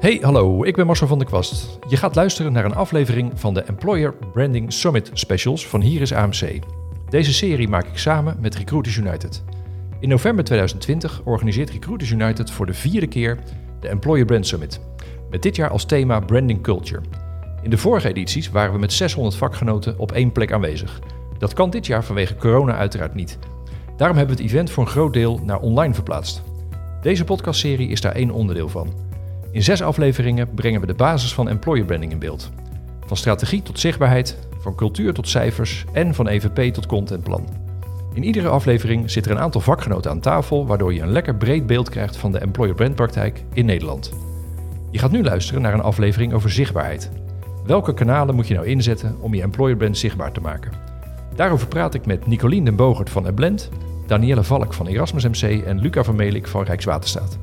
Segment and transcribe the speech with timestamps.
[0.00, 1.78] Hey, hallo, ik ben Marcel van der Kwast.
[1.88, 6.12] Je gaat luisteren naar een aflevering van de Employer Branding Summit Specials van Hier is
[6.12, 6.58] AMC.
[7.08, 9.44] Deze serie maak ik samen met Recruiters United.
[10.00, 13.38] In november 2020 organiseert Recruiters United voor de vierde keer
[13.80, 14.80] de Employer Brand Summit.
[15.30, 17.02] Met dit jaar als thema Branding Culture.
[17.62, 21.00] In de vorige edities waren we met 600 vakgenoten op één plek aanwezig.
[21.38, 23.38] Dat kan dit jaar vanwege corona uiteraard niet.
[23.96, 26.42] Daarom hebben we het event voor een groot deel naar online verplaatst.
[27.02, 29.07] Deze podcastserie is daar één onderdeel van.
[29.52, 32.50] In zes afleveringen brengen we de basis van employer branding in beeld.
[33.06, 37.48] Van strategie tot zichtbaarheid, van cultuur tot cijfers en van EVP tot contentplan.
[38.14, 41.66] In iedere aflevering zit er een aantal vakgenoten aan tafel, waardoor je een lekker breed
[41.66, 44.12] beeld krijgt van de employer brand praktijk in Nederland.
[44.90, 47.10] Je gaat nu luisteren naar een aflevering over zichtbaarheid.
[47.66, 50.72] Welke kanalen moet je nou inzetten om je employer brand zichtbaar te maken?
[51.34, 53.70] Daarover praat ik met Nicolien den Bogert van Eblend,
[54.06, 57.38] Danielle Valk van Erasmus MC en Luca van Melik van Rijkswaterstaat.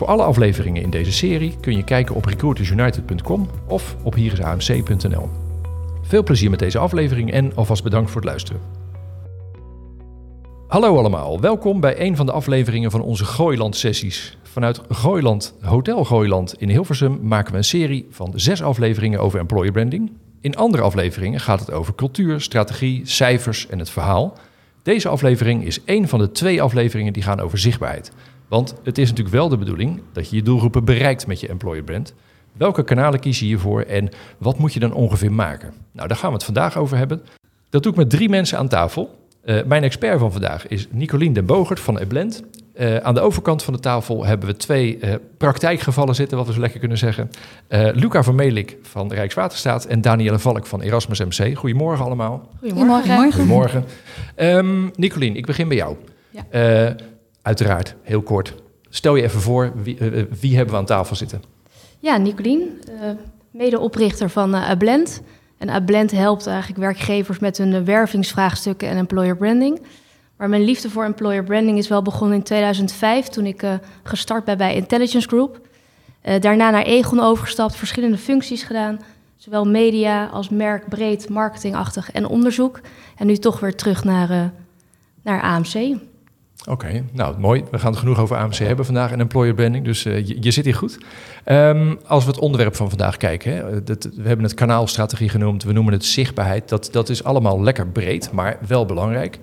[0.00, 5.28] Voor alle afleveringen in deze serie kun je kijken op recruitersunited.com of op hierisamc.nl.
[6.02, 8.60] Veel plezier met deze aflevering en alvast bedankt voor het luisteren.
[10.68, 14.38] Hallo allemaal, welkom bij een van de afleveringen van onze Gooiland-sessies.
[14.42, 19.72] Vanuit Gooiland, Hotel Gooiland in Hilversum maken we een serie van zes afleveringen over employer
[19.72, 20.12] branding.
[20.40, 24.38] In andere afleveringen gaat het over cultuur, strategie, cijfers en het verhaal.
[24.82, 28.12] Deze aflevering is één van de twee afleveringen die gaan over zichtbaarheid.
[28.50, 31.82] Want het is natuurlijk wel de bedoeling dat je je doelgroepen bereikt met je employer
[31.82, 32.14] brand.
[32.52, 35.72] Welke kanalen kies je hiervoor en wat moet je dan ongeveer maken?
[35.92, 37.22] Nou, daar gaan we het vandaag over hebben.
[37.68, 39.18] Dat doe ik met drie mensen aan tafel.
[39.44, 42.42] Uh, mijn expert van vandaag is Nicolien den Bogert van Eblend.
[42.80, 46.52] Uh, aan de overkant van de tafel hebben we twee uh, praktijkgevallen zitten, wat we
[46.52, 47.30] zo lekker kunnen zeggen.
[47.68, 51.56] Luca van Melik van Rijkswaterstaat en Danielle Valk van Erasmus MC.
[51.56, 52.48] Goedemorgen allemaal.
[52.58, 53.00] Goedemorgen.
[53.00, 53.32] Goedemorgen.
[53.32, 53.84] Goedemorgen.
[54.36, 55.96] Um, Nicolien, ik begin bij jou.
[56.30, 56.94] Ja.
[57.42, 58.54] Uiteraard, heel kort.
[58.88, 59.98] Stel je even voor, wie,
[60.40, 61.42] wie, hebben we aan tafel zitten?
[61.98, 62.80] Ja, Nicolien,
[63.50, 65.22] medeoprichter van Eblend.
[65.58, 69.80] En Ablend helpt eigenlijk werkgevers met hun wervingsvraagstukken en employer branding.
[70.36, 73.64] Maar mijn liefde voor employer branding is wel begonnen in 2005, toen ik
[74.02, 75.60] gestart ben bij Intelligence Group.
[76.40, 78.98] Daarna naar Egon overgestapt, verschillende functies gedaan.
[79.40, 82.80] Zowel media als merk, breed, marketingachtig en onderzoek.
[83.16, 84.44] En nu toch weer terug naar, uh,
[85.22, 85.98] naar AMC.
[86.68, 87.64] Oké, nou mooi.
[87.70, 90.50] We gaan het genoeg over AMC hebben vandaag en employer branding, dus uh, je, je,
[90.50, 90.98] zit hier goed.
[91.46, 95.62] Um, als we het onderwerp van vandaag kijken, hè, dat, we hebben het kanaalstrategie genoemd,
[95.62, 96.68] we noemen het zichtbaarheid.
[96.68, 99.38] Dat, dat is allemaal lekker breed, maar wel belangrijk.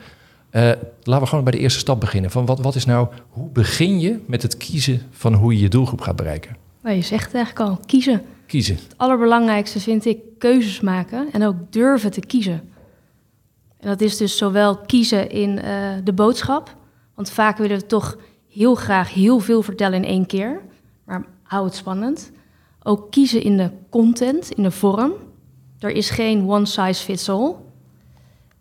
[0.51, 0.61] Uh,
[1.03, 2.31] laten we gewoon bij de eerste stap beginnen.
[2.31, 5.69] Van wat, wat is nou, hoe begin je met het kiezen van hoe je je
[5.69, 6.57] doelgroep gaat bereiken?
[6.81, 8.22] Nou, je zegt het eigenlijk al, kiezen.
[8.45, 8.75] Kiezen.
[8.75, 12.61] Het allerbelangrijkste vind ik keuzes maken en ook durven te kiezen.
[13.79, 16.75] En dat is dus zowel kiezen in uh, de boodschap,
[17.17, 18.17] want vaak willen we toch
[18.47, 20.61] heel graag heel veel vertellen in één keer.
[21.03, 22.31] Maar hou het spannend.
[22.83, 25.13] Ook kiezen in de content, in de vorm.
[25.79, 27.55] Er is geen one size fits all.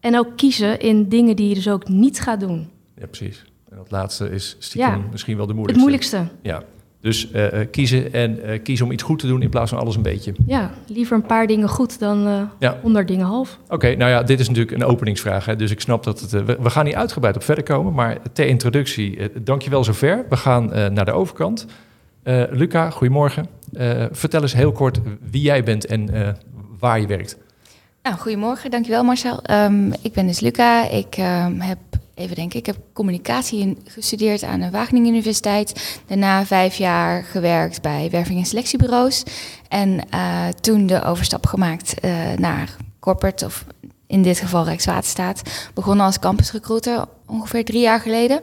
[0.01, 2.71] En ook kiezen in dingen die je dus ook niet gaat doen.
[2.95, 3.45] Ja, precies.
[3.69, 6.17] En dat laatste is stiekem ja, misschien wel de moeilijkste.
[6.17, 6.49] Het moeilijkste.
[6.49, 6.76] Ja.
[7.07, 9.97] Dus uh, kiezen en uh, kiezen om iets goed te doen in plaats van alles
[9.97, 10.33] een beetje.
[10.47, 12.79] Ja, liever een paar dingen goed dan uh, ja.
[12.83, 13.59] 100 dingen half.
[13.65, 15.45] Oké, okay, nou ja, dit is natuurlijk een openingsvraag.
[15.45, 16.31] Hè, dus ik snap dat het.
[16.31, 17.93] We, we, gaan niet uitgebreid op verder komen.
[17.93, 20.25] Maar ter introductie, dank je wel zover.
[20.29, 21.67] We gaan naar de overkant.
[22.51, 23.47] Luca, goedemorgen.
[24.11, 25.01] vertel eens heel kort
[25.31, 26.37] wie jij bent en
[26.79, 27.39] waar je werkt.
[28.03, 29.41] Nou, goedemorgen, dankjewel Marcel.
[29.51, 30.89] Um, ik ben dus Luca.
[30.89, 31.79] Ik um, heb
[32.17, 36.01] even denken, ik heb communicatie gestudeerd aan de Wageningen Universiteit.
[36.07, 39.23] Daarna vijf jaar gewerkt bij werving- en selectiebureaus.
[39.69, 43.65] En uh, toen de overstap gemaakt uh, naar corporate, of
[44.07, 45.43] in dit geval Rijkswaterstaat.
[45.75, 48.41] Begonnen als campusrecruiter ongeveer drie jaar geleden.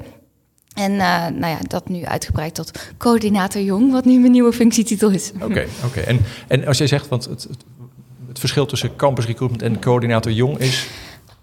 [0.73, 5.09] En uh, nou ja, dat nu uitgebreid tot coördinator jong, wat nu mijn nieuwe functietitel
[5.09, 5.31] is.
[5.41, 5.99] Oké, oké.
[5.99, 7.63] En, en als jij zegt, want het, het,
[8.27, 10.87] het verschil tussen campus recruitment en coördinator jong is...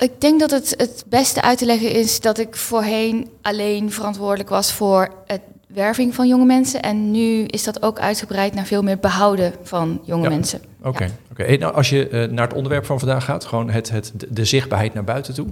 [0.00, 4.48] Ik denk dat het het beste uit te leggen is dat ik voorheen alleen verantwoordelijk
[4.48, 6.82] was voor het werving van jonge mensen.
[6.82, 10.28] En nu is dat ook uitgebreid naar veel meer behouden van jonge ja.
[10.28, 10.60] mensen.
[10.78, 11.06] Oké, okay.
[11.06, 11.14] ja.
[11.30, 11.56] okay.
[11.56, 14.94] nou, als je uh, naar het onderwerp van vandaag gaat, gewoon het, het, de zichtbaarheid
[14.94, 15.46] naar buiten toe.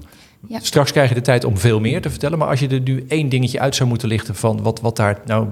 [0.46, 0.58] Ja.
[0.62, 2.38] Straks krijg je de tijd om veel meer te vertellen.
[2.38, 5.20] Maar als je er nu één dingetje uit zou moeten lichten van wat, wat daar
[5.24, 5.48] nou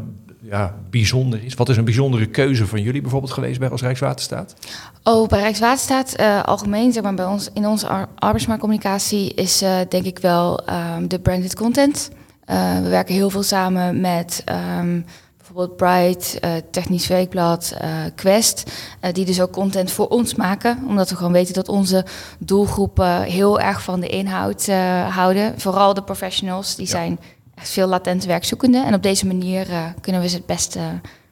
[0.51, 1.55] ja, bijzonder is?
[1.55, 4.55] Wat is een bijzondere keuze van jullie bijvoorbeeld geweest bij als Rijkswaterstaat?
[5.03, 9.77] Oh, bij Rijkswaterstaat uh, algemeen, zeg maar bij ons in onze ar arbeidsmarktcommunicatie is uh,
[9.89, 12.11] denk ik wel um, de branded content.
[12.51, 14.45] Uh, we werken heel veel samen met
[14.79, 15.05] um,
[15.37, 16.41] bijvoorbeeld Bright,
[16.71, 17.77] Technisch Weekblad,
[18.15, 18.71] Quest,
[19.13, 22.05] die dus ook content voor ons maken, omdat we gewoon weten dat onze
[22.39, 24.67] doelgroepen heel erg van de inhoud
[25.09, 25.61] houden.
[25.61, 26.91] Vooral de professionals, die ja.
[26.91, 27.19] zijn
[27.57, 28.87] veel latente werkzoekenden.
[28.87, 30.81] En op deze manier uh, kunnen we ze het beste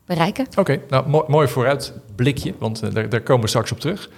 [0.06, 0.46] bereiken.
[0.56, 4.10] Oké, nou mooi, mooi vooruitblikje, want uh, daar, daar, komen we straks op terug.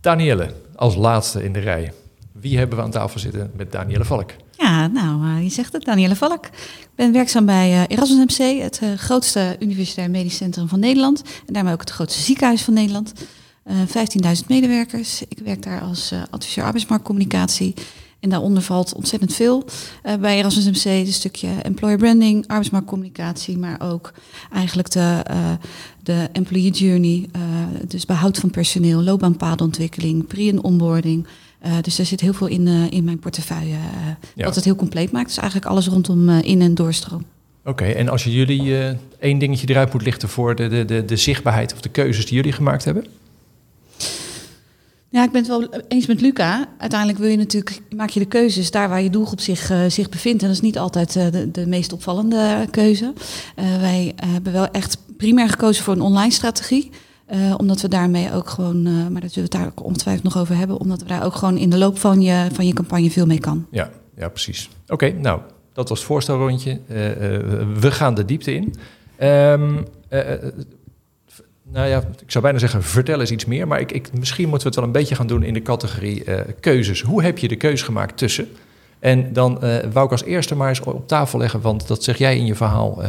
[0.00, 1.92] Danielle, als laatste in de rij.
[2.32, 4.30] Wie hebben we aan tafel zitten met Danielle Valk?
[4.50, 6.46] Ja, nou, uh, je zegt het, Danielle Valk.
[6.46, 11.22] Ik ben werkzaam bij Erasmus MC, het grootste universitair medisch centrum van Nederland.
[11.46, 13.12] En daarmee ook het grootste ziekenhuis van Nederland.
[13.68, 15.22] 15.000 medewerkers.
[15.28, 17.74] Ik werk daar als adviseur arbeidsmarktcommunicatie.
[18.24, 19.64] En daaronder valt ontzettend veel.
[20.04, 24.12] Uh, bij Erasmus MC een stukje employer branding, arbeidsmarktcommunicatie, maar ook
[24.52, 25.52] eigenlijk de, uh,
[26.02, 27.42] de employee journey, uh,
[27.88, 31.26] dus behoud van personeel, loopbaanpaadontwikkeling, pre- en onboarding.
[31.80, 33.76] dus er zit heel veel in, in mijn portefeuille,
[34.34, 34.44] ja.
[34.44, 35.26] wat het heel compleet maakt.
[35.26, 37.24] Dus eigenlijk alles rondom in- en doorstroom.
[37.64, 38.74] Oké, en als je jullie
[39.18, 42.34] één dingetje eruit moet lichten voor de, de, de, de zichtbaarheid of de keuzes die
[42.34, 43.06] jullie gemaakt hebben?
[45.14, 46.68] Ja, ik ben het wel eens met Luca.
[46.78, 50.08] Uiteindelijk wil je natuurlijk, maak je de keuzes daar waar je doelgroep zich, uh, zich
[50.08, 50.42] bevindt.
[50.42, 53.12] En dat is niet altijd uh, de, de meest opvallende keuze.
[53.56, 56.90] Uh, wij hebben wel echt primair gekozen voor een online strategie.
[57.56, 60.80] omdat we daarmee ook gewoon, maar dat zullen we het daar ongetwijfeld nog over hebben,
[60.80, 63.40] omdat we daar ook gewoon in de loop van je, van je campagne veel mee
[63.40, 63.66] kan.
[63.70, 64.70] Ja, ja precies.
[64.88, 65.40] Oké, nou,
[65.72, 66.80] dat was het voorstelrondje.
[67.80, 68.74] we gaan de diepte in.
[69.28, 69.84] Um,
[71.74, 73.66] nou ja, ik zou bijna zeggen, vertel eens iets meer.
[73.68, 76.24] Maar ik, ik, misschien moeten we het wel een beetje gaan doen in de categorie
[76.24, 77.00] uh, keuzes.
[77.00, 78.48] Hoe heb je de keus gemaakt tussen?
[78.98, 82.18] En dan uh, wou ik als eerste maar eens op tafel leggen, want dat zeg
[82.18, 83.08] jij in je verhaal, uh,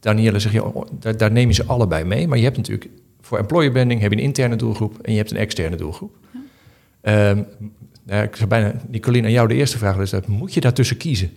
[0.00, 2.28] Danielle, zeg je, oh, daar, daar, neem je ze allebei mee.
[2.28, 2.88] Maar je hebt natuurlijk
[3.20, 6.16] voor employer branding heb je een interne doelgroep en je hebt een externe doelgroep.
[7.02, 7.30] Ja.
[7.30, 7.46] Um,
[8.02, 9.96] nou, ik zou bijna, Nicolien, aan jou de eerste vraag.
[9.96, 11.30] Dus moet je daartussen kiezen?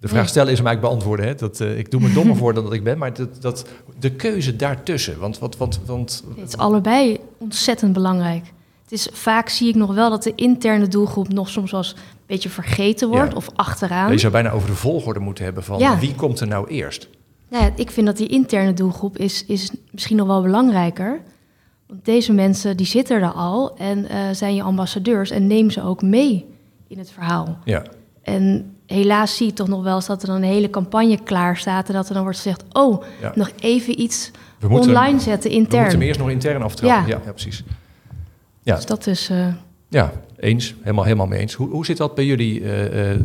[0.00, 1.26] De vraag stellen is hem eigenlijk beantwoorden.
[1.26, 1.34] Hè?
[1.34, 4.12] Dat, uh, ik doe me dommer voor dan dat ik ben, maar dat, dat, de
[4.12, 5.18] keuze daartussen.
[5.18, 8.52] Want, wat, wat, want, het is allebei ontzettend belangrijk.
[8.82, 11.92] Het is, vaak zie ik nog wel dat de interne doelgroep nog soms wel eens
[11.92, 13.36] een beetje vergeten wordt ja.
[13.36, 14.12] of achteraan.
[14.12, 15.98] Je zou bijna over de volgorde moeten hebben van ja.
[15.98, 17.08] wie komt er nou eerst?
[17.50, 21.22] Ja, ik vind dat die interne doelgroep is, is misschien nog wel belangrijker.
[21.86, 25.82] Want deze mensen die zitten er al en uh, zijn je ambassadeurs en neem ze
[25.82, 26.46] ook mee
[26.88, 27.58] in het verhaal.
[27.64, 27.82] Ja.
[28.22, 31.56] En helaas zie je toch nog wel eens dat er dan een hele campagne klaar
[31.56, 33.32] staat en dat er dan wordt gezegd, oh, ja.
[33.34, 35.70] nog even iets we moeten, online zetten intern.
[35.70, 37.08] We moeten hem eerst nog intern aftrappen.
[37.08, 37.64] Ja, ja, ja precies.
[38.62, 38.74] Ja.
[38.74, 39.30] Dus dat is...
[39.30, 39.46] Uh...
[39.88, 40.74] Ja, eens.
[40.80, 41.54] Helemaal, helemaal mee eens.
[41.54, 43.20] Hoe, hoe zit dat bij jullie, uh, uh,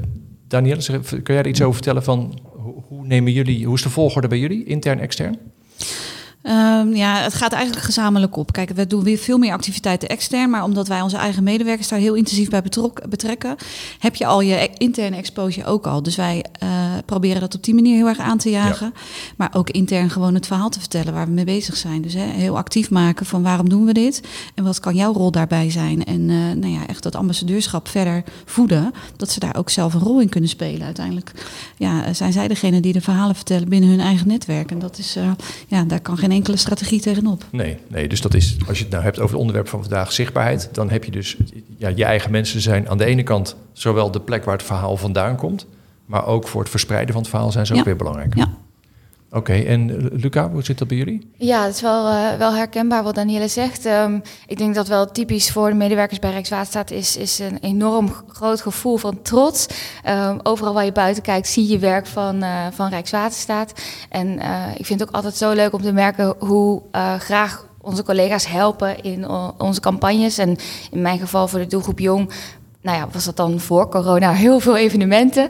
[0.47, 0.99] Danielle?
[1.01, 4.27] Kun jij er iets over vertellen van hoe, hoe nemen jullie, hoe is de volgorde
[4.27, 5.37] bij jullie, intern, extern?
[6.43, 8.51] Um, ja, het gaat eigenlijk gezamenlijk op.
[8.51, 11.99] Kijk, we doen weer veel meer activiteiten extern, maar omdat wij onze eigen medewerkers daar
[11.99, 13.55] heel intensief bij betrok, betrekken,
[13.99, 16.03] heb je al je interne exposure ook al.
[16.03, 16.69] Dus wij uh,
[17.05, 19.01] proberen dat op die manier heel erg aan te jagen, ja.
[19.37, 22.01] maar ook intern gewoon het verhaal te vertellen waar we mee bezig zijn.
[22.01, 24.21] Dus hè, heel actief maken van waarom doen we dit
[24.55, 26.05] en wat kan jouw rol daarbij zijn.
[26.05, 29.99] En uh, nou ja, echt dat ambassadeurschap verder voeden, dat ze daar ook zelf een
[29.99, 30.85] rol in kunnen spelen.
[30.85, 31.31] Uiteindelijk
[31.77, 34.71] ja, zijn zij degene die de verhalen vertellen binnen hun eigen netwerk.
[34.71, 35.31] En dat is, uh,
[35.67, 37.45] ja, daar kan geen enkele strategie tegenop.
[37.49, 40.11] Nee, nee, dus dat is, als je het nou hebt over het onderwerp van vandaag,
[40.11, 41.37] zichtbaarheid, dan heb je dus,
[41.77, 44.97] ja, je eigen mensen zijn aan de ene kant zowel de plek waar het verhaal
[44.97, 45.67] vandaan komt,
[46.05, 47.79] maar ook voor het verspreiden van het verhaal zijn ze ja.
[47.79, 48.35] ook weer belangrijk.
[48.35, 48.53] Ja.
[49.33, 51.31] Oké, en Luca, hoe zit dat bij jullie?
[51.37, 53.85] Ja, het is wel, uh, wel herkenbaar wat Danielle zegt.
[53.85, 58.13] Um, ik denk dat wel typisch voor de medewerkers bij Rijkswaterstaat is, is een enorm
[58.27, 59.67] groot gevoel van trots.
[60.09, 63.73] Um, overal waar je buiten kijkt, zie je werk van, uh, van Rijkswaterstaat.
[64.09, 64.39] En
[64.77, 66.81] ik vind het ook altijd zo leuk om te merken hoe
[67.17, 70.37] graag onze collega's helpen in onze campagnes.
[70.37, 70.55] En
[70.91, 72.31] in mijn geval voor de doelgroep Jong
[72.81, 75.49] nou ja, was dat dan voor corona heel veel evenementen.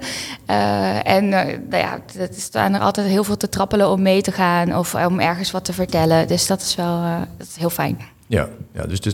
[0.50, 1.32] Uh, en uh,
[1.70, 4.96] nou ja, er staan er altijd heel veel te trappelen om mee te gaan of
[4.96, 6.28] om ergens wat te vertellen.
[6.28, 7.02] Dus dat is wel
[7.38, 8.00] dat is heel fijn.
[8.28, 9.14] Ja, ja dus, dus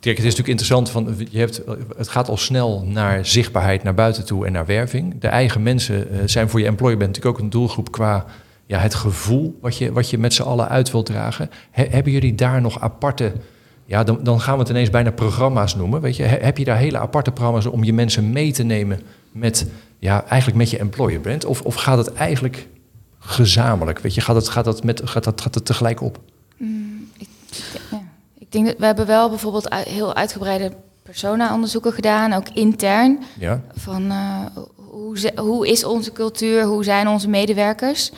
[0.00, 0.90] kijk, het is natuurlijk interessant.
[0.90, 1.62] Van, je hebt,
[1.96, 5.20] het gaat al snel naar zichtbaarheid naar buiten toe en naar werving.
[5.20, 8.24] De eigen mensen zijn voor je employer bent natuurlijk ook een doelgroep qua
[8.70, 11.50] ja, het gevoel wat je, wat je met z'n allen uit wilt dragen.
[11.70, 13.32] He, hebben jullie daar nog aparte
[13.90, 16.00] ja, dan, dan gaan we het ineens bijna programma's noemen.
[16.00, 19.00] Weet je, heb je daar hele aparte programma's om je mensen mee te nemen
[19.32, 19.66] met,
[19.98, 21.44] ja, eigenlijk met je employer brand?
[21.44, 22.68] Of, of gaat het eigenlijk
[23.18, 23.98] gezamenlijk?
[23.98, 26.20] Weet je, gaat het, gaat dat met, gaat dat, gaat het tegelijk op?
[26.56, 27.28] Mm, ik,
[27.90, 28.02] ja.
[28.38, 33.18] ik denk dat we hebben wel bijvoorbeeld heel uitgebreide persona-onderzoeken gedaan, ook intern.
[33.38, 33.62] Ja.
[33.74, 38.12] Van uh, hoe, hoe is onze cultuur, hoe zijn onze medewerkers?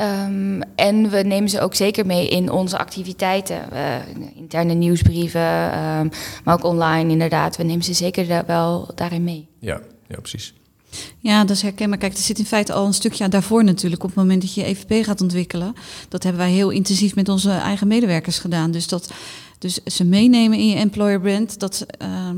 [0.00, 3.68] Um, en we nemen ze ook zeker mee in onze activiteiten.
[3.72, 3.94] Uh,
[4.34, 6.10] interne nieuwsbrieven, um,
[6.44, 7.56] maar ook online inderdaad.
[7.56, 9.48] We nemen ze zeker da wel daarin mee.
[9.58, 10.54] Ja, ja, precies.
[11.18, 11.98] Ja, dat is herkenbaar.
[11.98, 14.02] Kijk, er zit in feite al een stukje daarvoor natuurlijk.
[14.02, 15.74] Op het moment dat je EVP gaat ontwikkelen.
[16.08, 18.70] Dat hebben wij heel intensief met onze eigen medewerkers gedaan.
[18.70, 19.12] Dus, dat,
[19.58, 21.58] dus ze meenemen in je employer brand.
[21.58, 22.30] Dat, uh,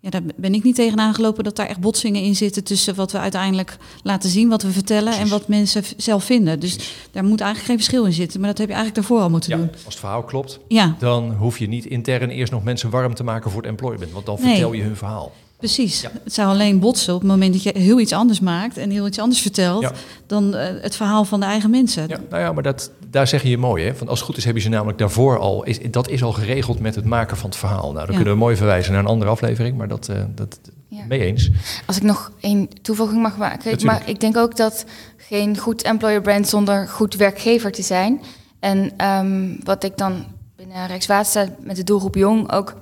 [0.00, 3.12] ja, daar ben ik niet tegenaan gelopen dat daar echt botsingen in zitten tussen wat
[3.12, 6.60] we uiteindelijk laten zien, wat we vertellen en wat mensen zelf vinden.
[6.60, 8.40] Dus daar moet eigenlijk geen verschil in zitten.
[8.40, 9.70] Maar dat heb je eigenlijk daarvoor al moeten ja, doen.
[9.72, 13.24] Als het verhaal klopt, Ja, dan hoef je niet intern eerst nog mensen warm te
[13.24, 14.12] maken voor het employment.
[14.12, 14.50] Want dan Nee.
[14.50, 15.32] vertel je hun verhaal.
[15.58, 16.00] Precies.
[16.00, 16.10] Ja.
[16.24, 19.06] Het zou alleen botsen op het moment dat je heel iets anders maakt en heel
[19.06, 19.92] iets anders vertelt Ja.
[20.26, 22.08] dan eh, het verhaal van de eigen mensen.
[22.08, 23.84] Ja, nou ja, maar dat, daar zeg je je mooi.
[23.84, 23.92] Hè?
[23.94, 25.64] Want als het goed is, hebben ze namelijk daarvoor al.
[25.64, 27.82] Is, dat is al geregeld met het maken van het verhaal.
[27.92, 28.14] Nou, dan Ja.
[28.14, 29.76] kunnen we mooi verwijzen naar een andere aflevering.
[29.76, 31.04] Maar dat, eh dat Ja.
[31.08, 31.50] mee eens.
[31.86, 33.56] Als ik nog één toevoeging mag maken.
[33.56, 33.82] Natuurlijk.
[33.82, 34.84] Maar ik denk ook dat
[35.16, 38.20] geen goed employer brand zonder goed werkgever te zijn.
[38.60, 40.24] En ehm, wat ik dan
[40.56, 42.74] binnen Rijkswaterstaat met de doelgroep jong ook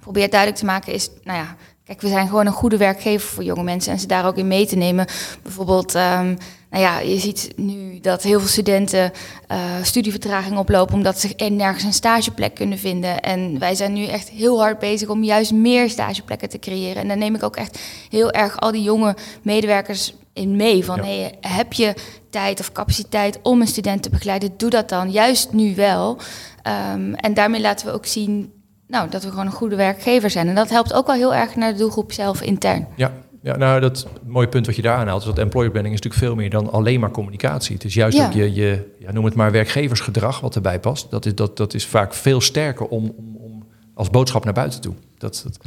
[0.00, 3.44] probeer duidelijk te maken is, nou ja, kijk, we zijn gewoon een goede werkgever voor
[3.44, 5.06] jonge mensen en ze daar ook in mee te nemen.
[5.42, 6.34] Bijvoorbeeld, ehm,
[6.70, 9.12] nou ja, je ziet nu dat heel veel studenten
[9.46, 13.20] eh, studievertraging oplopen omdat ze er nergens een stageplek kunnen vinden.
[13.20, 17.02] En wij zijn nu echt heel hard bezig om juist meer stageplekken te creëren.
[17.02, 17.78] En daar neem ik ook echt
[18.10, 20.84] heel erg al die jonge medewerkers in mee.
[20.84, 21.02] Van Ja.
[21.02, 21.94] hey, heb je
[22.30, 24.54] tijd of capaciteit om een student te begeleiden?
[24.56, 26.18] Doe dat dan, juist nu wel.
[26.62, 28.52] Ehm, en daarmee laten we ook zien
[28.86, 30.48] nou, dat we gewoon een goede werkgever zijn.
[30.48, 32.86] En dat helpt ook wel heel erg naar de doelgroep zelf intern.
[32.96, 33.12] Ja,
[33.42, 36.32] ja nou, dat mooie punt wat je daar aanhaalt, is dat employer branding is natuurlijk
[36.32, 37.74] veel meer dan alleen maar communicatie.
[37.74, 38.26] Het is juist Ja.
[38.26, 41.10] ook je, je ja, noem het maar werkgeversgedrag wat erbij past.
[41.10, 44.80] Dat is, dat, dat is vaak veel sterker om, om, om als boodschap naar buiten
[44.80, 44.94] toe.
[45.18, 45.58] Dat, dat,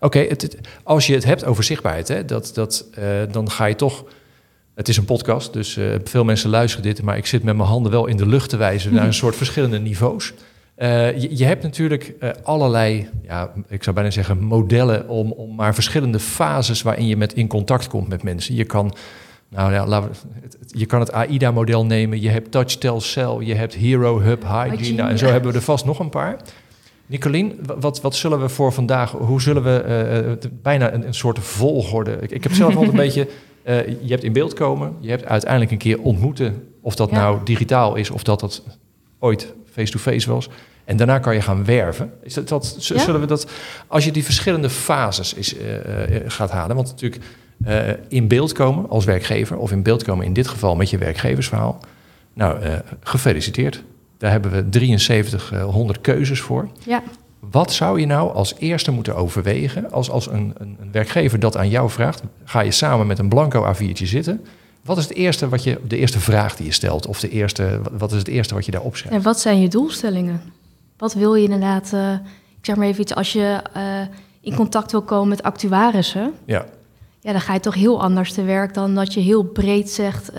[0.00, 0.26] Oké,
[0.82, 4.04] als je het hebt over zichtbaarheid, hè, dat, dat, eh, dan ga je toch.
[4.74, 7.68] Het is een podcast, dus eh, veel mensen luisteren dit, maar ik zit met mijn
[7.68, 10.32] handen wel in de lucht te wijzen naar een soort verschillende niveaus.
[10.74, 15.54] Eh, je, je hebt natuurlijk eh, allerlei, ja, ik zou bijna zeggen, modellen om, om
[15.54, 18.54] maar verschillende fases waarin je met in contact komt met mensen.
[18.54, 18.94] Je kan,
[19.48, 23.36] nou ja, laten we, het- je kan het AIDA-model nemen, je hebt Touch, Tell, Cell,
[23.40, 26.36] je hebt Hero, Hub, Hygiene, nou, en zo hebben we er vast nog een paar.
[27.06, 29.76] Nicolien, wa- wat, wat zullen we voor vandaag, hoe zullen we
[30.42, 33.28] eh, bijna een, een soort volgorde, ik, ik heb zelf altijd een beetje,
[34.02, 37.16] je hebt in beeld komen, je hebt uiteindelijk een keer ontmoeten, of dat Ja.
[37.16, 38.62] nou digitaal is of dat dat
[39.18, 40.48] ooit face-to-face was.
[40.84, 42.12] En daarna kan je gaan werven.
[42.22, 42.98] Is dat, dat, Ja.
[42.98, 43.50] Zullen we dat,
[43.86, 47.22] als je die verschillende fases is, eh, eh, gaat halen, want natuurlijk
[47.64, 50.98] eh, in beeld komen als werkgever, of in beeld komen in dit geval met je
[50.98, 51.80] werkgeversverhaal.
[52.32, 52.58] Nou,
[53.02, 53.82] gefeliciteerd.
[54.18, 56.68] Daar hebben we 7300 keuzes voor.
[56.84, 57.02] Ja.
[57.50, 61.56] Wat zou je nou als eerste moeten overwegen als, als een, een, een werkgever dat
[61.56, 62.22] aan jou vraagt?
[62.44, 64.44] Ga je samen met een blanco A4'tje zitten?
[64.84, 67.06] Wat is het eerste wat je, de eerste vraag die je stelt?
[67.06, 69.16] Of de eerste, wat is het eerste wat je daar opschrijft?
[69.16, 70.40] En wat zijn je doelstellingen?
[70.96, 72.12] Wat wil je inderdaad, eh,
[72.58, 73.82] ik zeg maar even iets, als je eh,
[74.40, 76.66] in contact wil komen met actuarissen, Ja,
[77.20, 80.32] ja, dan ga je toch heel anders te werk dan dat je heel breed zegt,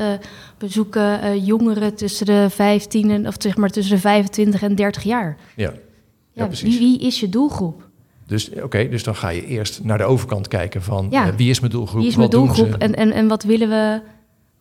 [0.57, 4.75] we zoeken eh, jongeren tussen de 15 en, of zeg maar tussen de 25 en
[4.75, 5.37] 30 jaar.
[5.55, 5.63] ja.
[6.33, 6.77] Ja, Ja, precies.
[6.77, 7.87] wie, wie is je doelgroep?
[8.27, 11.35] Dus oké, dus dan ga je eerst naar de overkant kijken van Ja.
[11.35, 11.99] wie is mijn doelgroep?
[11.99, 14.01] Wie is mijn Wat doelgroep en, en, en wat willen we,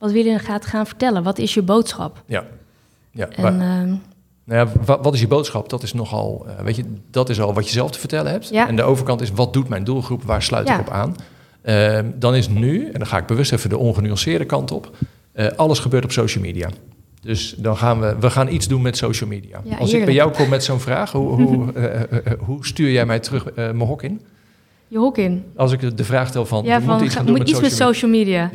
[0.05, 1.23] wat we gaat gaan vertellen?
[1.23, 2.23] Wat is je boodschap?
[2.27, 2.45] Ja,
[3.11, 3.29] ja.
[3.29, 3.95] En, maar- ehm,
[4.47, 5.69] Nou ja, wa- wat is je boodschap?
[5.69, 8.49] Dat is nogal, eh, weet je, dat is al wat je zelf te vertellen hebt.
[8.49, 8.69] Ja.
[8.69, 10.23] En de overkant is, wat doet mijn doelgroep?
[10.23, 10.75] Waar sluit Ja.
[10.75, 11.15] ik op aan?
[11.63, 14.91] Ehm, dan is nu, en dan ga ik bewust even de ongenuanceerde kant op,
[15.33, 16.69] eh, alles gebeurt op social media.
[17.21, 19.63] Dus dan gaan we, we gaan iets doen met social media.
[19.79, 23.19] Als ik bij jou kom met zo'n vraag, hoe, hoe, eh, hoe stuur jij mij
[23.19, 24.21] terug mijn hok in?
[24.89, 25.45] je hok in.
[25.57, 27.59] Als ik de- vraag stel van, Ja, van, moeten iets gaan doen moet met iets
[27.59, 28.51] social met social media.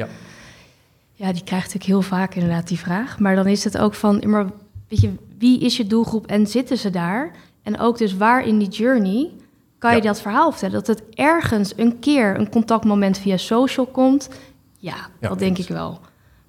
[1.20, 1.32] Ja.
[1.34, 3.20] Die krijgt natuurlijk heel vaak inderdaad die vraag.
[3.20, 4.46] Maar dan is het ook van, maar
[4.88, 7.32] weet je, wie is je doelgroep en zitten ze daar?
[7.64, 9.30] En ook dus waar in die journey
[9.78, 10.04] kan je Ja.
[10.04, 10.76] dat verhaal vertellen?
[10.76, 14.30] Dat het ergens een keer een contactmoment via social komt.
[14.78, 16.00] Ja, Ja, dat denk ik wel.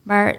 [0.03, 0.37] Maar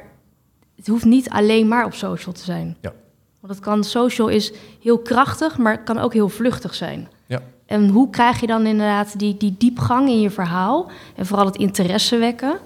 [0.76, 2.78] het hoeft niet alleen maar op social te zijn.
[2.82, 2.94] Ja.
[3.40, 7.08] Want het kan, social is heel krachtig, maar het kan ook heel vluchtig zijn.
[7.26, 7.42] Ja.
[7.66, 10.92] En hoe krijg je dan inderdaad die, die diepgang in je verhaal?
[11.16, 12.58] En vooral het interesse wekken?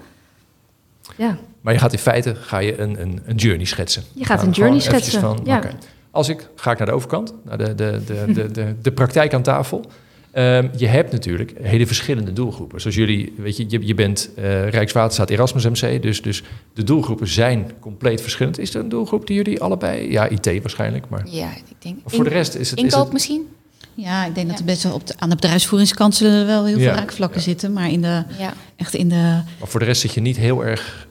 [1.16, 4.02] Ja, Maar je gaat in feite ga je een, een, een journey schetsen.
[4.12, 5.56] Je gaat een journey schetsen, Van, ja.
[5.56, 5.70] oké.
[6.10, 9.34] Als ik ga ik naar de overkant, naar de, de, de, de, de, de praktijk
[9.34, 9.84] aan tafel.
[10.30, 12.80] Ehm, je hebt natuurlijk hele verschillende doelgroepen.
[12.80, 16.42] Zoals jullie, weet je, je, je bent eh, Rijkswaterstaat Erasmus MC, dus, dus
[16.74, 18.58] de doelgroepen zijn compleet verschillend.
[18.58, 21.98] Is er een doelgroep die jullie allebei, ja, IT waarschijnlijk, maar Ja, ik denk.
[22.04, 22.78] voor de rest is het...
[22.78, 23.46] Is Inkoop het misschien?
[23.94, 26.64] Ja, ik denk dat er best wel op de, aan de bedrijfsvoeringskant zullen er wel
[26.64, 26.82] heel Ja.
[26.88, 27.44] veel raakvlakken Ja.
[27.44, 27.72] zitten.
[27.72, 28.52] Maar in de, Ja.
[28.76, 29.14] echt in de...
[29.58, 31.05] maar voor de rest zit je niet heel erg,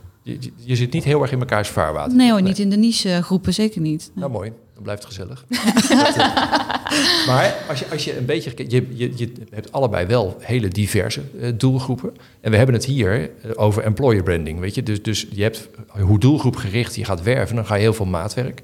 [0.55, 2.15] je, zit niet heel erg in mekaars vaarwater.
[2.15, 4.11] Nee hoor, niet in de niche groepen, zeker niet.
[4.13, 4.51] Nou, mooi.
[4.73, 5.45] Dan blijft het gezellig.
[6.03, 8.51] Dat, eh, maar als je, als je een beetje...
[8.67, 12.13] Je, je, je hebt allebei wel hele diverse eh, doelgroepen.
[12.41, 14.83] En we hebben het hier eh, over employer branding, weet je.
[14.83, 18.61] Dus, dus je hebt hoe doelgroepgericht je gaat werven, dan ga je heel veel maatwerk.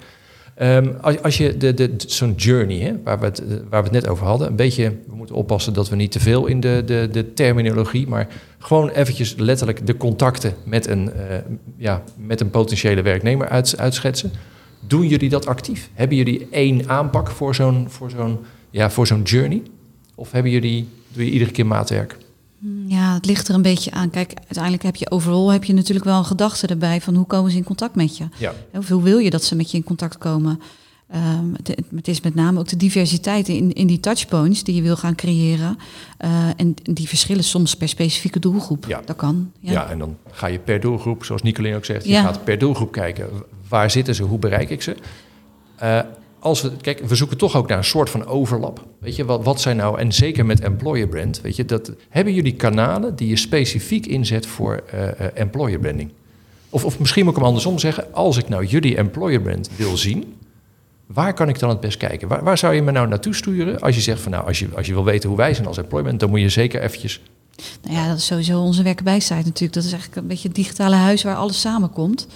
[0.62, 3.92] Ehm, als, je de, de, zo'n journey, hè, waar, we het, eh, waar we het
[3.92, 6.84] net over hadden, een beetje, we moeten oppassen dat we niet te veel in de,
[6.86, 8.28] de, de terminologie, maar
[8.60, 11.38] gewoon eventjes letterlijk de contacten met een, eh,
[11.78, 14.32] ja, met een potentiële werknemer uit, uitschetsen.
[14.88, 15.90] Doen jullie dat actief?
[15.94, 18.40] Hebben jullie één aanpak voor zo'n, voor zo'n,
[18.70, 19.62] ja, voor zo'n journey?
[20.16, 22.18] Of hebben jullie, doe je iedere keer maatwerk?
[22.62, 24.10] Mm, ja, het ligt er een beetje aan.
[24.10, 27.52] Kijk, uiteindelijk heb je overal heb je natuurlijk wel een gedachte erbij van hoe komen
[27.52, 28.26] ze in contact met je?
[28.38, 28.54] Ja.
[28.74, 30.60] Of hoe wil je dat ze met je in contact komen?
[31.12, 34.82] Ehm, het, het, is met name ook de diversiteit in, in die touchpoints die je
[34.82, 35.78] wil gaan creëren.
[36.20, 38.86] Uh, en die verschillen soms per specifieke doelgroep.
[38.88, 39.02] Ja.
[39.06, 39.52] Dat kan.
[39.60, 39.72] Ja.
[39.72, 39.90] ja.
[39.90, 43.30] en dan ga je per doelgroep, zoals Nicolien ook zegt, je gaat per doelgroep kijken.
[43.68, 44.96] Waar zitten ze, hoe bereik ik ze?
[45.84, 46.00] Uh,
[46.42, 48.86] als we, kijk, we zoeken toch ook naar een soort van overlap.
[49.00, 52.34] Weet je, wat, wat zijn nou, en zeker met employer brand, weet je, dat, hebben
[52.34, 56.12] jullie kanalen die je specifiek inzet voor uh, employer branding?
[56.70, 59.98] Of, of misschien moet ik hem andersom zeggen, als ik nou jullie employer brand wil
[59.98, 60.36] zien,
[61.06, 62.28] waar kan ik dan het best kijken?
[62.44, 64.88] Waar, zou je me nou naartoe sturen als je zegt van nou, als je, als
[64.88, 67.22] je wil weten hoe wij zijn als employer brand, dan moet je zeker eventjes
[67.82, 69.74] nou ja, dat is sowieso onze werkenbijsite natuurlijk.
[69.74, 72.28] Dat is eigenlijk een beetje het digitale huis waar alles samenkomt.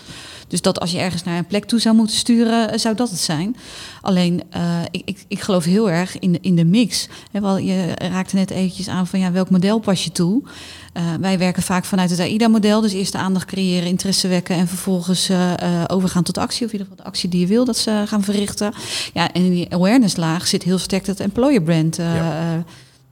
[0.47, 3.09] Dus dat als je ergens naar een plek toe zou moeten sturen, eh, zou dat
[3.09, 3.55] het zijn.
[4.01, 7.07] Alleen, uh, ik, ik, ik geloof heel erg in de, in de mix.
[7.31, 10.43] He, wel, je raakte net eventjes aan van ja, welk model pas je toe?
[10.97, 12.81] Uh, wij werken vaak vanuit het AIDA-model.
[12.81, 15.53] Dus eerst de aandacht creëren, interesse wekken en vervolgens uh,
[15.87, 16.65] overgaan tot actie.
[16.65, 18.73] Of in ieder geval de actie die je wil dat ze gaan verrichten.
[19.13, 21.95] Ja, en in die awareness-laag zit heel sterk dat employer brand.
[21.95, 22.63] Ja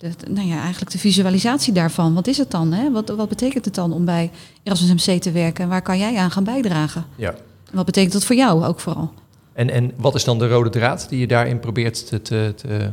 [0.03, 2.13] de, nou ja, eigenlijk de visualisatie daarvan.
[2.13, 2.71] Wat is het dan?
[2.71, 2.91] Hè?
[2.91, 4.31] Wat, wat betekent het dan om bij
[4.63, 5.63] Erasmus MC te werken?
[5.63, 7.05] En waar kan jij aan gaan bijdragen?
[7.15, 7.35] Ja.
[7.71, 9.11] Wat betekent dat voor jou ook vooral?
[9.53, 12.89] En, en wat is dan de rode draad die je daarin probeert te, te, te,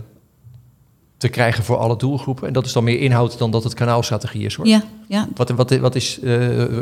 [1.16, 2.46] te krijgen voor alle doelgroepen?
[2.46, 4.66] En dat is dan meer inhoud dan dat het kanaalstrategie is hoor.
[4.66, 5.28] Ja, ja.
[5.34, 6.78] Wat, wat, wat is, uh,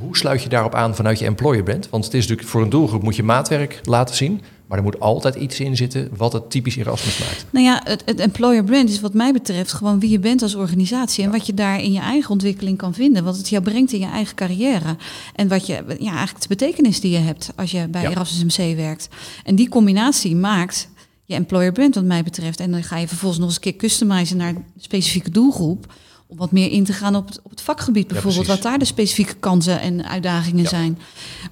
[0.00, 1.88] hoe sluit je daarop aan vanuit je employer bent?
[1.90, 4.40] Want het is natuurlijk voor een doelgroep moet je maatwerk laten zien.
[4.68, 7.46] Maar er moet altijd iets in zitten wat het typisch Erasmus maakt.
[7.50, 10.54] Nou ja, het, het, employer brand is wat mij betreft gewoon wie je bent als
[10.54, 11.24] organisatie.
[11.24, 13.24] En wat je daar in je eigen ontwikkeling kan vinden.
[13.24, 14.96] Wat het jou brengt in je eigen carrière.
[15.34, 18.76] En wat je, ja, eigenlijk de betekenis die je hebt als je bij Erasmus MC
[18.76, 19.08] werkt.
[19.44, 20.88] En die combinatie maakt
[21.24, 22.60] je employer brand wat mij betreft.
[22.60, 25.86] En dan ga je vervolgens nog eens een keer customizen naar een specifieke doelgroep
[26.30, 28.84] om wat meer in te gaan op het, op het vakgebied bijvoorbeeld, wat daar de
[28.84, 30.98] specifieke kansen en uitdagingen zijn.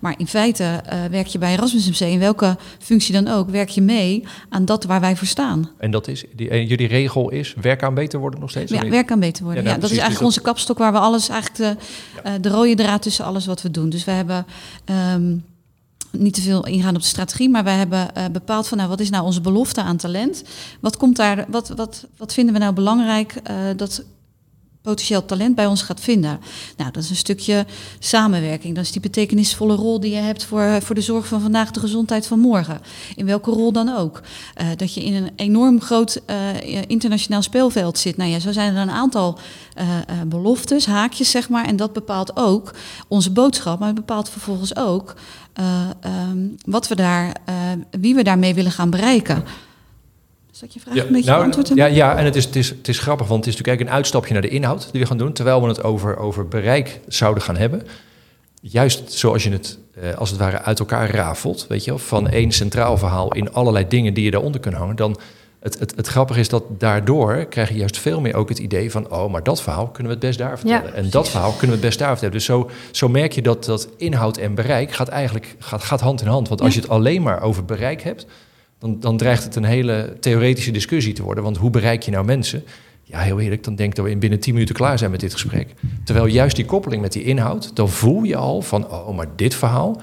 [0.00, 0.62] Maar in feite
[0.92, 4.64] uh, werk je bij Erasmus MC, in welke functie dan ook, werk je mee aan
[4.64, 5.70] dat waar wij voor staan.
[5.78, 8.72] En dat is, die, en jullie regel is, werk aan beter worden nog steeds?
[8.72, 9.64] Ja, werk aan beter worden.
[9.64, 11.86] Ja, dat is eigenlijk onze kapstok waar we alles, eigenlijk de,
[12.30, 13.88] uh, de rode draad tussen alles wat we doen.
[13.88, 14.46] Dus we hebben...
[15.14, 15.44] Um,
[16.10, 19.00] niet te veel ingaan op de strategie, maar wij hebben uh, bepaald van nou, wat
[19.00, 20.44] is nou onze belofte aan talent?
[20.80, 24.04] Wat komt daar, wat, wat, wat vinden we nou belangrijk uh, dat
[24.86, 26.40] potentieel talent bij ons gaat vinden.
[26.76, 27.66] Nou, dat is een stukje
[27.98, 28.74] samenwerking.
[28.74, 31.80] Dat is die betekenisvolle rol die je hebt voor, voor de zorg van vandaag, de
[31.80, 32.80] gezondheid van morgen.
[33.16, 34.22] In welke rol dan ook.
[34.60, 36.36] Uh, dat je in een enorm groot uh,
[36.86, 38.16] internationaal speelveld zit.
[38.16, 39.38] Nou ja, zo zijn er een aantal
[40.26, 41.64] beloftes, haakjes zeg maar.
[41.64, 42.74] En dat bepaalt ook
[43.08, 45.14] onze boodschap, maar het bepaalt vervolgens ook
[46.28, 47.36] um, wat we daar,
[47.90, 49.44] wie we daarmee willen gaan bereiken.
[50.56, 52.68] Is dat je vraag ja, een beetje nou, Ja, ja, en het is, het, is,
[52.68, 55.06] het is grappig, want het is natuurlijk eigenlijk een uitstapje naar de inhoud die we
[55.06, 57.82] gaan doen, terwijl we het over, over bereik zouden gaan hebben.
[58.60, 62.52] Juist zoals je het eh, als het ware uit elkaar rafelt, weet je, van één
[62.52, 65.18] centraal verhaal in allerlei dingen die je daaronder kunt hangen, dan
[65.60, 68.90] het, het, het grappige is dat daardoor krijg je juist veel meer ook het idee
[68.90, 70.94] van, oh, maar dat verhaal kunnen we het best daar vertellen.
[70.94, 72.34] en dat verhaal kunnen we het best daar vertellen.
[72.34, 76.20] Dus zo, zo merk je dat, dat inhoud en bereik gaat eigenlijk gaat, gaat hand
[76.20, 76.48] in hand.
[76.48, 78.26] Want als je het alleen maar over bereik hebt,
[78.78, 81.44] dan, dan dreigt het een hele theoretische discussie te worden.
[81.44, 82.64] Want hoe bereik je nou mensen?
[83.02, 85.20] Ja, heel eerlijk, dan denk ik dat we in binnen 10 minuten klaar zijn met
[85.20, 85.74] dit gesprek.
[86.04, 89.54] Terwijl juist die koppeling met die inhoud, dan voel je al van, oh, maar dit
[89.54, 90.00] verhaal,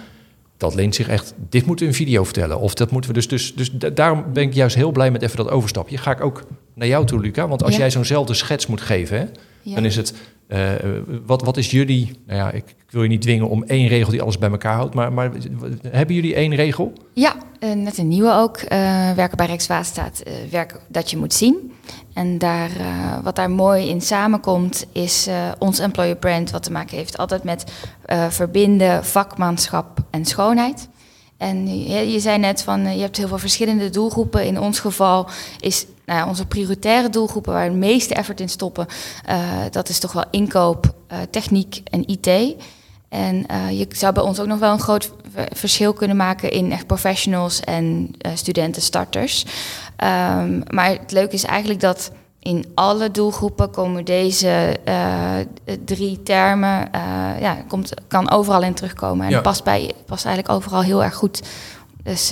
[0.58, 2.60] dat leent zich echt, dit moeten we in video vertellen.
[2.60, 5.38] Of dat moeten we dus, dus, dus daarom ben ik juist heel blij met even
[5.38, 5.98] dat overstapje.
[5.98, 7.48] Ga ik ook naar jou toe, Luca.
[7.48, 9.26] Want als jij zo'nzelfde schets moet geven, hè,
[9.74, 10.14] dan is het,
[10.54, 10.72] uh,
[11.26, 14.12] wat, wat is jullie, nou ja, ik, ik, wil je niet dwingen om één regel
[14.12, 15.32] die alles bij elkaar houdt, maar, maar
[15.88, 16.94] hebben jullie één regel?
[17.14, 18.58] Ja, uh, net een nieuwe ook.
[18.62, 18.70] Uh,
[19.12, 21.72] werken bij Rijkswaterstaat, werk dat je moet zien.
[22.14, 22.70] En daar,
[23.24, 27.72] wat daar mooi in samenkomt, is ons employer brand, wat te maken heeft altijd met
[28.30, 30.90] verbinden, vakmanschap en schoonheid.
[31.38, 34.46] En je zei net van, je hebt heel veel verschillende doelgroepen.
[34.46, 35.28] In ons geval
[35.60, 38.88] is nou ja, onze prioritaire doelgroepen waar we de meeste effort in stoppen,
[39.30, 39.36] uh,
[39.72, 42.56] dat is toch wel inkoop, uh, techniek en IT.
[43.10, 45.12] En uh, je zou bij ons ook nog wel een groot
[45.52, 49.46] verschil kunnen maken in echt professionals en studenten, starters.
[50.04, 54.80] Um, maar het leuke is eigenlijk dat in alle doelgroepen komen deze
[55.86, 56.90] drie termen,
[57.40, 59.26] ja, komt, kan overal in terugkomen.
[59.26, 59.42] En ja.
[59.42, 61.42] past, bij, past eigenlijk overal heel erg goed.
[62.04, 62.32] Dus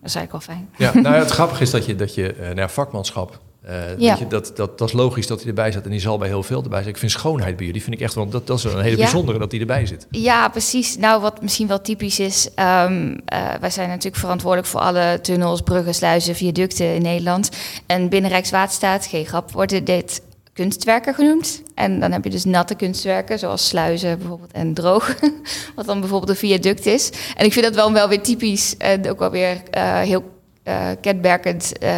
[0.00, 0.68] Dat is eigenlijk wel fijn.
[0.76, 4.10] Ja, nou ja, het grappige is dat je, dat je nou ja, vakmanschap, uh, Ja.
[4.10, 6.28] dat, je, dat, dat, dat is logisch dat hij erbij zit en die zal bij
[6.28, 6.90] heel veel erbij zijn.
[6.94, 8.96] Ik vind schoonheid bij jullie, vind ik echt wel, dat, dat is wel een hele
[8.96, 9.02] Ja.
[9.02, 10.06] bijzondere dat die erbij zit.
[10.10, 10.96] Ja, precies.
[10.96, 15.60] Nou, wat misschien wel typisch is, ehm, eh, wij zijn natuurlijk verantwoordelijk voor alle tunnels,
[15.60, 17.50] bruggen, sluizen, viaducten in Nederland.
[17.86, 20.22] En binnen Rijkswaterstaat, geen grap, worden dit
[20.58, 21.62] kunstwerken genoemd.
[21.74, 25.14] En dan heb je dus natte kunstwerken, zoals sluizen bijvoorbeeld en droog,
[25.76, 27.10] wat dan bijvoorbeeld een viaduct is.
[27.36, 30.86] En ik vind dat wel, wel weer typisch en ook wel weer eh, heel eh
[31.00, 31.90] kenmerkend eh,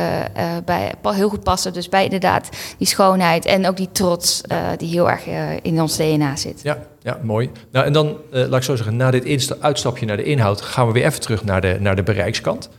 [0.64, 1.72] bij, heel goed passen.
[1.72, 4.40] Dus bij inderdaad die schoonheid en ook die trots
[4.76, 5.26] die heel erg
[5.62, 6.60] in ons DNA zit.
[6.62, 7.50] Ja, ja, mooi.
[7.72, 10.92] Nou, en dan, laat ik zo zeggen, na dit uitstapje naar de inhoud, gaan we
[10.92, 12.70] weer even terug naar de, naar de bereikskant.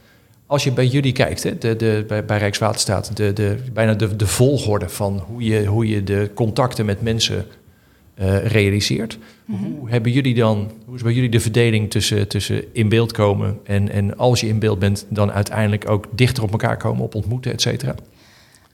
[0.51, 4.15] Als je bij jullie kijkt, hè, de, de, bij, bij Rijkswaterstaat, de, de, bijna de,
[4.15, 7.45] de volgorde van hoe je, hoe je de contacten met mensen
[8.13, 9.17] eh, realiseert.
[9.45, 13.59] Hoe hebben jullie dan, hoe is bij jullie de verdeling tussen, tussen in beeld komen
[13.63, 17.15] en, en als je in beeld bent, dan uiteindelijk ook dichter op elkaar komen, op
[17.15, 17.95] ontmoeten, et cetera?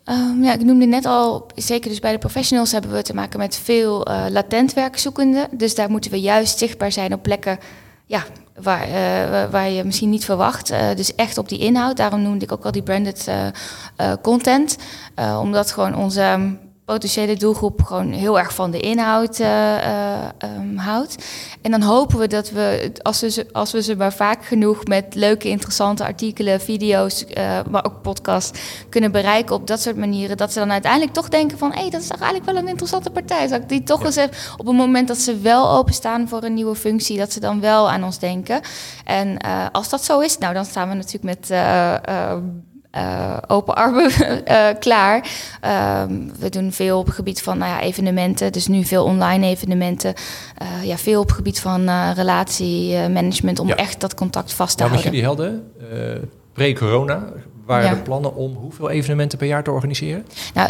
[0.03, 3.39] Ehm, ja, ik noemde net al, zeker dus bij de professionals hebben we te maken
[3.39, 5.47] met veel eh, latent werkzoekenden.
[5.51, 7.59] Dus daar moeten we juist zichtbaar zijn op plekken
[8.05, 8.23] ja,
[8.61, 10.69] waar, eh, waar je misschien niet verwacht.
[10.69, 11.97] Eh, dus echt op die inhoud.
[11.97, 14.77] Daarom noemde ik ook al die branded eh, content.
[15.41, 16.57] Omdat gewoon onze
[16.87, 21.15] potentiële doelgroep gewoon heel erg van de inhoud eh, eh, ehm, houdt.
[21.61, 24.85] En dan hopen we dat we, als we, ze, als we ze maar vaak genoeg
[24.85, 30.37] met leuke, interessante artikelen, video's, eh, maar ook podcasts kunnen bereiken op dat soort manieren,
[30.37, 32.69] dat ze dan uiteindelijk toch denken van, hé, hey, dat is toch eigenlijk wel een
[32.69, 33.47] interessante partij.
[33.47, 34.05] Dat ik die toch Ja.
[34.05, 37.59] eens op het moment dat ze wel openstaan voor een nieuwe functie, dat ze dan
[37.59, 38.61] wel aan ons denken.
[39.03, 39.37] En
[39.71, 41.49] als dat zo is, nou, dan staan we natuurlijk met...
[42.91, 44.11] eh, open armen
[44.45, 45.29] eh, klaar.
[45.61, 49.45] Ehm, we doen veel op het gebied van nou ja, evenementen, dus nu veel online
[49.47, 50.13] evenementen.
[50.57, 53.75] Eh, ja, veel op het gebied van relatiemanagement om Ja.
[53.75, 55.21] echt dat contact vast te Nou, wat houden.
[55.21, 55.71] jullie hadden,
[56.15, 56.21] eh,
[56.53, 57.23] pre-corona,
[57.67, 57.91] waren Ja.
[57.91, 60.25] er plannen om hoeveel evenementen per jaar te organiseren?
[60.53, 60.69] Nou,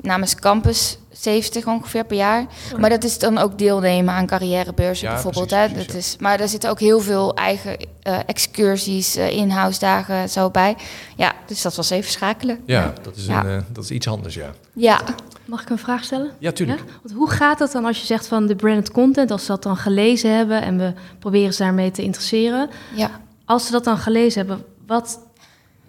[0.00, 2.46] namens Campus 70 ongeveer per jaar.
[2.78, 5.46] Maar dat is dan ook deelnemen aan carrièrebeurzen Ja, bijvoorbeeld.
[5.48, 5.72] precies, hè?
[5.72, 10.28] precies, dat is, maar daar zitten ook heel veel eigen eh, excursies, eh in-house dagen
[10.28, 10.76] zo bij.
[11.16, 12.58] Ja, dus dat was even schakelen.
[12.66, 13.44] Ja, dat is, Ja.
[13.44, 14.50] Een, eh, dat is iets anders, ja.
[14.74, 15.00] Ja,
[15.44, 16.30] Mag ik een vraag stellen?
[16.38, 16.78] Ja, tuurlijk.
[16.78, 16.84] Ja?
[17.02, 19.62] Want hoe gaat dat dan als je zegt van de branded content, als ze dat
[19.62, 22.70] dan gelezen hebben en we proberen ze daarmee te interesseren?
[22.94, 23.10] ja.
[23.44, 25.18] Als ze dat dan gelezen hebben, wat,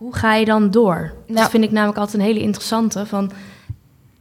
[0.04, 1.14] hoe ga je dan door?
[1.28, 1.50] Dat Nou.
[1.50, 3.06] vind ik namelijk altijd een hele interessante.
[3.06, 3.32] Van,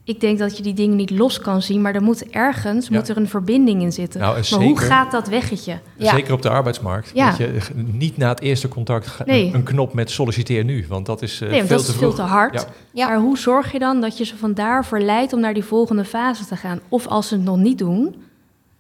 [0.04, 2.96] ik denk dat je die dingen niet los kan zien, maar er moet ergens Ja.
[2.98, 4.20] moet er een verbinding in zitten.
[4.20, 5.78] Nou, maar hoe gaat dat weggetje?
[5.96, 6.10] Ja.
[6.10, 7.10] Zeker op de arbeidsmarkt.
[7.14, 7.28] Ja.
[7.28, 9.46] Dat je niet na het eerste contact ga- Nee.
[9.46, 10.84] een, een knop met solliciteer nu.
[10.88, 12.66] Want dat is eh, Nee, want veel dat te is veel te hard.
[12.94, 16.46] Maar hoe zorg je dan dat je ze vandaar verleidt om naar die volgende fase
[16.46, 16.80] te gaan?
[16.88, 18.14] Of als ze het nog niet doen,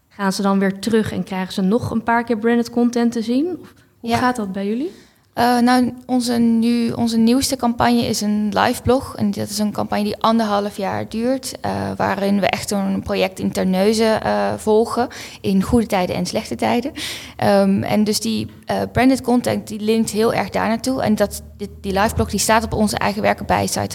[0.08, 3.22] gaan ze dan weer terug en krijgen ze nog een paar keer branded content te
[3.22, 3.46] zien?
[3.60, 4.16] Of hoe Ja.
[4.16, 4.90] gaat dat bij jullie?
[5.32, 9.16] Eh, nou, onze, nu, onze nieuwste campagne is een live blog.
[9.16, 11.60] En dat is een campagne die anderhalf jaar duurt.
[11.60, 15.08] eh, waarin we echt een project in Terneuzen eh, volgen.
[15.40, 16.92] In goede tijden en slechte tijden.
[17.36, 18.46] Ehm, en dus die
[18.92, 21.02] branded content die linkt heel erg daar naartoe.
[21.02, 23.46] En dat, dit, die live blog die staat op onze eigen werken.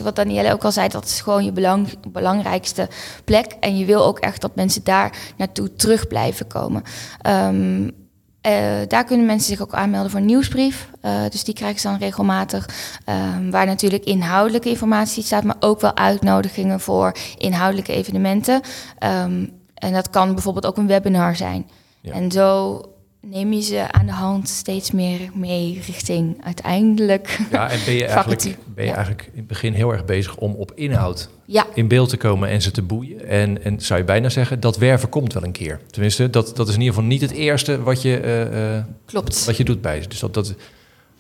[0.04, 2.88] Wat Danielle ook al zei, dat is gewoon je belang, belangrijkste
[3.26, 3.56] plek.
[3.60, 6.84] En je wil ook echt dat mensen daar naartoe terug blijven komen.
[7.22, 7.90] Ehm,
[8.42, 8.54] eh,
[8.88, 10.90] daar kunnen mensen zich ook aanmelden voor een nieuwsbrief.
[11.02, 12.70] Eh, dus die krijgen ze dan regelmatig.
[13.06, 18.62] Ehm, waar natuurlijk inhoudelijke informatie staat, maar ook wel uitnodigingen voor inhoudelijke evenementen.
[19.00, 21.70] Ehm, en dat kan bijvoorbeeld ook een webinar zijn.
[22.02, 22.14] Ja.
[22.14, 22.82] En zo
[23.30, 27.40] neem je ze aan de hand steeds meer mee richting uiteindelijk.
[27.52, 28.96] Ja, en ben je, eigenlijk, ben je Ja.
[28.96, 32.50] eigenlijk in het begin heel erg bezig om op inhoud Ja, in beeld te komen
[32.50, 33.28] en ze te boeien.
[33.28, 35.80] En, en zou je bijna zeggen, dat werven komt wel een keer.
[35.92, 39.46] Tenminste, dat, dat is in ieder geval niet het eerste wat je, eh, eh, klopt.
[39.46, 40.08] wat je doet bij ze.
[40.08, 40.46] Dus dat, dat,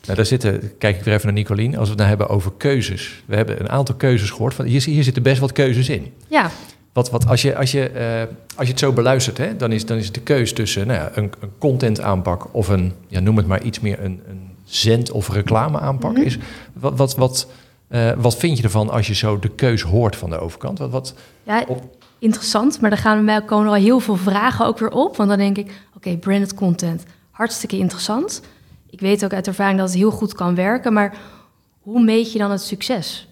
[0.03, 2.51] nou, daar zitten, kijk ik weer even naar Nicolien, als we het nou hebben over
[2.57, 3.23] keuzes.
[3.25, 4.53] We hebben een aantal keuzes gehoord.
[4.53, 6.13] Van, hier, hier zitten best wat keuzes in.
[6.27, 6.51] Ja,
[6.97, 8.21] Wat, wat, als, je, als, je, eh,
[8.55, 10.99] als je het zo beluistert, hè, dan, is, dan is het de keus tussen nou
[10.99, 14.49] ja, een, een content aanpak of een, ja, noem het maar iets meer een, een
[14.63, 16.12] zend- of reclame aanpak.
[16.12, 16.21] Mhm.
[16.21, 16.38] is,
[16.73, 17.47] wat, wat, wat,
[17.88, 20.79] eh, wat vind je ervan als je zo de keus hoort van de overkant?
[20.79, 22.81] Wat, wat, ja Op- interessant.
[22.81, 25.17] Maar dan gaan mij komen er al heel veel vragen ook weer op.
[25.17, 28.41] Want dan denk ik, oké, branded content, hartstikke interessant.
[28.89, 30.93] Ik weet ook uit ervaring dat het heel goed kan werken.
[30.93, 31.17] Maar
[31.81, 33.27] hoe meet je dan het succes?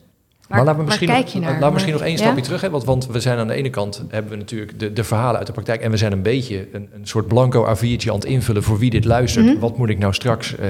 [0.48, 1.60] Waar, maar laten we misschien, kijk je naar?
[1.60, 2.18] we misschien nog één Ja?
[2.18, 2.62] stapje terug.
[2.62, 5.38] Hè, want, want we zijn aan de ene kant hebben we natuurlijk de, de verhalen
[5.38, 5.82] uit de praktijk.
[5.82, 8.90] En we zijn een beetje een, een soort blanco A4'tje aan het invullen voor wie
[8.90, 9.46] dit luistert.
[9.46, 9.60] Mhm.
[9.60, 10.70] Wat moet ik nou straks, eh,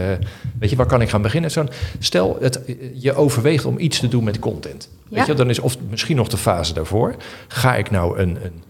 [0.60, 1.52] weet je, waar kan ik gaan beginnen?
[2.00, 2.62] Stel, het,
[2.94, 4.90] je overweegt om iets te doen met content.
[5.10, 7.16] Weet je, dan is of misschien nog de fase daarvoor.
[7.48, 8.64] Ga ik nou een, een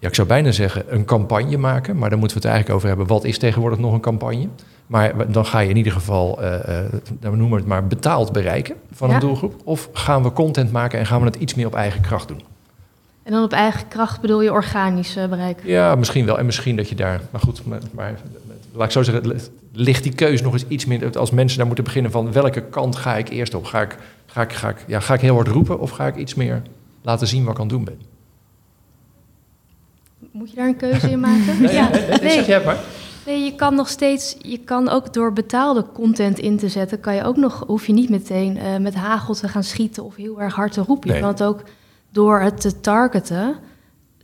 [0.00, 1.98] ja, ik zou bijna zeggen, een campagne maken.
[1.98, 3.06] Maar dan moeten we het eigenlijk over hebben.
[3.06, 4.48] Wat is tegenwoordig nog een campagne?
[4.86, 6.58] Maar dan ga je in ieder geval, uh, uh,
[7.20, 9.14] we noemen het maar, betaald bereiken van Ja.
[9.14, 9.54] een doelgroep.
[9.64, 12.40] Of gaan we content maken en gaan we het iets meer op eigen kracht doen?
[13.22, 15.68] En dan op eigen kracht bedoel je organisch eh, bereiken.
[15.68, 16.38] Ja, misschien wel.
[16.38, 17.20] En misschien dat je daar.
[17.30, 18.14] Maar goed, maar, maar
[18.72, 19.40] laat ik zo zeggen,
[19.72, 21.18] ligt die keuze nog eens iets meer.
[21.18, 23.64] Als mensen daar moeten beginnen van welke kant ga ik eerst op?
[23.64, 26.16] Ga ik, ga ik, ga ik, ja, ga ik heel hard roepen of ga ik
[26.16, 26.62] iets meer
[27.02, 27.98] laten zien wat ik aan het doen ben?
[30.32, 31.60] Moet je daar een keuze in maken?
[31.62, 31.90] Nee, ja.
[31.90, 32.78] nee, zeg jij het maar.
[33.26, 37.14] Nee, je kan nog steeds, je kan ook door betaalde content in te zetten, kan
[37.14, 40.40] je ook nog, hoef je niet meteen eh, met hagel te gaan schieten of heel
[40.40, 41.06] erg hard te roepen.
[41.06, 41.22] Je Nee.
[41.22, 41.62] kan het ook
[42.12, 43.56] door het te targeten,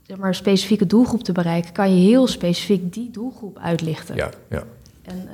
[0.03, 4.15] zeg maar een specifieke doelgroep te bereiken, kan je heel specifiek die doelgroep uitlichten.
[4.15, 4.63] Ja, ja.
[5.03, 5.33] En, eh,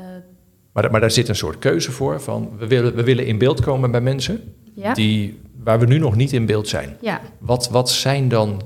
[0.71, 3.61] Maar, maar daar zit een soort keuze voor van we willen, we willen in beeld
[3.61, 6.97] komen bij mensen ja, die, waar we nu nog niet in beeld zijn.
[7.01, 7.21] ja.
[7.39, 8.61] Wat, wat zijn dan,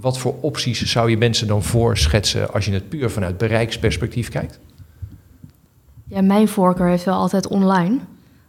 [0.00, 4.58] wat voor opties zou je mensen dan voorschetsen als je het puur vanuit bereiksperspectief kijkt?
[6.08, 7.98] ja, mijn voorkeur heeft wel altijd online.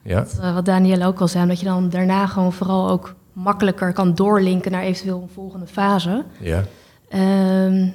[0.01, 3.15] Ja, Wat, eh, wat Danielle ook al zei, dat je dan daarna gewoon vooral ook
[3.33, 6.23] makkelijker kan doorlinken naar eventueel een volgende fase.
[6.39, 6.63] ja,
[7.09, 7.87] Ehm,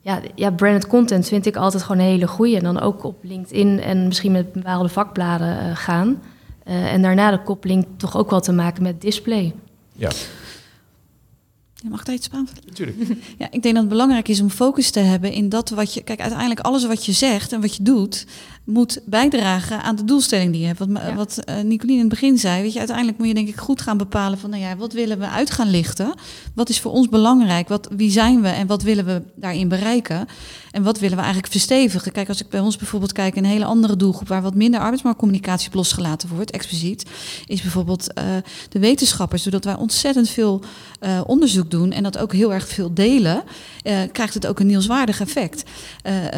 [0.00, 2.56] ja, ja, branded content vind ik altijd gewoon een hele goeie.
[2.56, 6.22] En dan ook op LinkedIn en misschien met bepaalde vakbladen eh, gaan.
[6.64, 9.54] Eh, en daarna de koppeling toch ook wel te maken met display.
[9.92, 10.10] Ja,
[11.90, 12.62] mag ik daar iets op aanvullen?
[12.66, 12.98] natuurlijk.
[13.38, 16.02] Ja, ik denk dat het belangrijk is om focus te hebben in dat wat je.
[16.02, 18.26] Kijk, uiteindelijk alles wat je zegt en wat je doet,
[18.66, 20.78] moet bijdragen aan de doelstelling die je hebt.
[20.78, 21.14] Wat, Ja.
[21.14, 23.80] wat eh, Nicolien in het begin zei, weet je, uiteindelijk moet je denk ik goed
[23.80, 26.14] gaan bepalen van, nou ja, wat willen we uit gaan lichten?
[26.54, 27.68] Wat is voor ons belangrijk?
[27.68, 30.28] Wat, wie zijn we en wat willen we daarin bereiken?
[30.70, 32.12] En wat willen we eigenlijk verstevigen?
[32.12, 35.68] Kijk, als ik bij ons bijvoorbeeld kijk, een hele andere doelgroep waar wat minder arbeidsmarktcommunicatie
[35.68, 37.04] op losgelaten wordt, expliciet,
[37.46, 38.24] is bijvoorbeeld eh,
[38.68, 39.42] de wetenschappers.
[39.42, 40.62] Doordat wij ontzettend veel
[41.00, 43.42] eh, onderzoek doen en dat ook heel erg veel delen,
[44.12, 45.62] krijgt het ook een nieuwswaardig effect.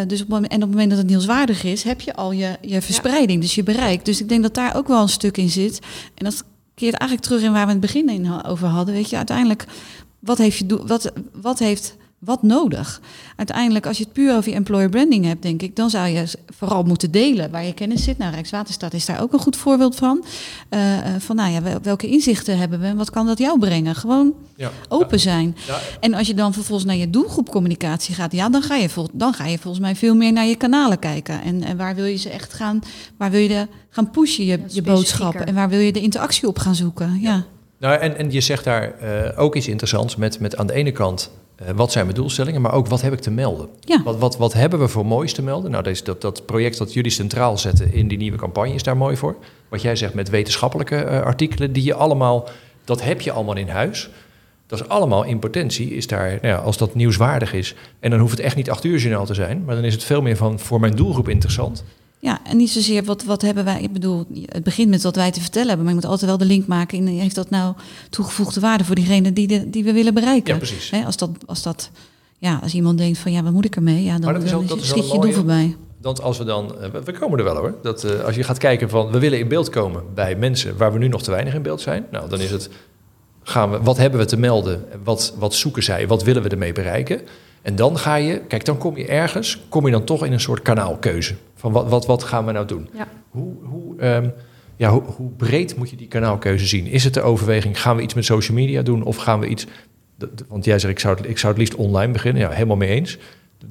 [0.06, 2.82] Dus op en op het moment dat het nieuwswaardig is, heb je al je, je
[2.82, 4.04] verspreiding, dus je bereik.
[4.04, 5.78] Dus ik denk dat daar ook wel een stuk in zit.
[6.14, 8.94] En dat keert eigenlijk terug in waar we in het begin over hadden.
[8.94, 9.64] Weet je, uiteindelijk,
[10.18, 13.00] wat heeft je wat, wat heeft wat nodig?
[13.36, 16.24] Uiteindelijk, als je het puur over je employer branding hebt, denk ik, dan zou je
[16.56, 18.18] vooral moeten delen waar je kennis zit.
[18.18, 20.24] Nou, Rijkswaterstaat is daar ook een goed voorbeeld van.
[20.68, 23.58] Eh, eh, van, nou ja, wel- welke inzichten hebben we en wat kan dat jou
[23.58, 23.94] brengen?
[23.94, 24.70] Gewoon Ja.
[24.88, 25.56] open zijn.
[25.66, 29.08] Ja, En als je dan vervolgens naar je doelgroepcommunicatie gaat, ja, dan ga je, vol,
[29.12, 31.42] dan ga je volgens mij veel meer naar je kanalen kijken.
[31.42, 32.80] En, en waar wil je ze echt gaan,
[33.16, 35.46] waar wil je de, gaan pushen, je, je boodschappen?
[35.46, 37.18] En waar wil je de interactie op gaan zoeken?
[37.20, 37.44] Ja.
[37.78, 40.92] Nou, en, en je zegt daar eh, ook iets interessants met, met aan de ene
[40.92, 43.68] kant eh, wat zijn mijn doelstellingen, maar ook wat heb ik te melden?
[43.80, 44.02] Ja.
[44.02, 45.70] Wat, wat, wat hebben we voor moois te melden?
[45.70, 48.96] Nou, deze, dat, dat project dat jullie centraal zetten in die nieuwe campagne is daar
[48.96, 49.36] mooi voor.
[49.68, 52.48] Wat jij zegt met wetenschappelijke eh, artikelen, die je allemaal,
[52.84, 54.10] dat heb je allemaal in huis.
[54.66, 57.74] Dat is allemaal in potentie, is daar, nou ja, als dat nieuwswaardig is.
[58.00, 60.04] En dan hoeft het echt niet acht uur journaal te zijn, maar dan is het
[60.04, 61.84] veel meer van voor mijn doelgroep interessant.
[62.20, 63.82] Ja, en niet zozeer wat, wat hebben wij.
[63.82, 66.38] Ik bedoel, het begint met wat wij te vertellen hebben, maar je moet altijd wel
[66.38, 67.74] de link maken in heeft dat nou
[68.10, 70.52] toegevoegde waarde voor diegene die, de, die we willen bereiken.
[70.52, 70.92] Ja, precies.
[71.04, 71.90] Als dat, als dat,
[72.38, 74.04] ja, als iemand denkt van ja, wat moet ik ermee?
[74.04, 75.76] Ja, dan, Maar dat is dan ook- dat is wel schiet je doel voorbij.
[76.02, 77.74] Want als we dan, eh, we- we komen er wel hoor.
[77.82, 80.92] Dat, eh, als je gaat kijken van, we willen in beeld komen bij mensen waar
[80.92, 82.06] we nu nog te weinig in beeld zijn.
[82.10, 82.68] Nou, dan is het,
[83.42, 84.84] gaan we, wat hebben we te melden?
[85.04, 86.06] Wat, wat zoeken zij?
[86.06, 87.20] Wat willen we ermee bereiken?
[87.62, 90.40] En dan ga je, kijk, dan kom je ergens, kom je dan toch in een
[90.40, 91.34] soort kanaalkeuze.
[91.58, 92.88] Van wat, wat, wat gaan we nou doen?
[92.92, 93.08] Ja.
[93.28, 94.28] Hoe, hoe, ehm,
[94.76, 96.86] ja, hoe, hoe breed moet je die kanaalkeuze zien?
[96.86, 99.02] Is het de overweging, gaan we iets met social media doen?
[99.02, 99.66] Of gaan we iets,
[100.48, 102.42] want jij zegt, ik zou, het, ik zou het liefst online beginnen.
[102.42, 103.18] Ja, helemaal mee eens.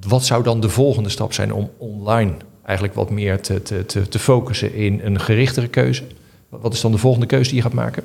[0.08, 2.34] Wat zou dan de volgende stap zijn om online
[2.66, 6.04] eigenlijk wat meer te, te, te, te focussen in een gerichtere keuze?
[6.50, 8.04] Wat is dan de volgende keuze die je gaat maken?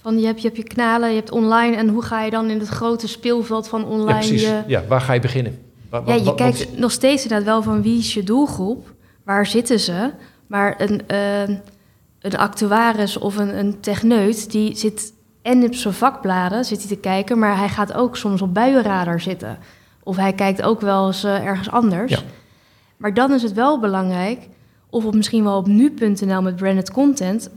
[0.00, 2.50] Van je, hebt, je hebt je kanalen, je hebt online en hoe ga je dan
[2.50, 4.42] in het grote speelveld van Ja, online precies.
[4.42, 4.62] je...
[4.66, 5.58] Ja, waar ga je beginnen?
[5.90, 9.46] Ja, je wat- kijkt wat- nog steeds inderdaad wel van wie is je doelgroep, waar
[9.46, 10.10] zitten ze.
[10.46, 11.48] Maar een, eh,
[12.20, 16.96] een actuaris of een, een techneut, die zit en op zijn vakbladen zit hij te
[16.96, 19.58] kijken, maar hij gaat ook soms op buienradar zitten.
[20.02, 22.10] Of hij kijkt ook wel eens eh, ergens anders.
[22.12, 22.18] Ja.
[22.96, 24.48] Maar dan is het wel belangrijk,
[24.90, 27.50] of op, misschien wel op nu.nl met branded content.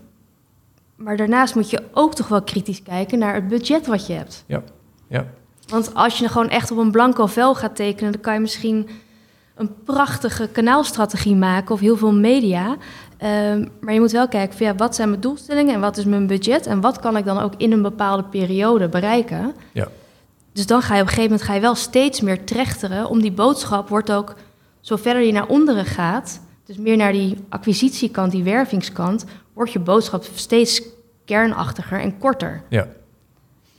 [0.95, 4.43] Maar daarnaast moet je ook toch wel kritisch kijken naar het budget wat je hebt.
[4.47, 4.63] Ja,
[5.07, 5.25] ja.
[5.67, 8.89] Want als je gewoon echt op een blanco vel gaat tekenen, dan kan je misschien
[9.55, 12.77] een prachtige kanaalstrategie maken of heel veel media.
[13.17, 16.05] Ehm, maar je moet wel kijken van ja, wat zijn mijn doelstellingen en wat is
[16.05, 19.55] mijn budget en wat kan ik dan ook in een bepaalde periode bereiken.
[19.71, 19.87] Ja.
[20.53, 23.21] Dus dan ga je op een gegeven moment ga je wel steeds meer trechteren om
[23.21, 24.35] die boodschap wordt ook,
[24.81, 29.79] zo verder je naar onderen gaat, dus meer naar die acquisitiekant, die wervingskant, wordt je
[29.79, 30.81] boodschap steeds
[31.25, 32.63] kernachtiger en korter.
[32.69, 32.87] ja.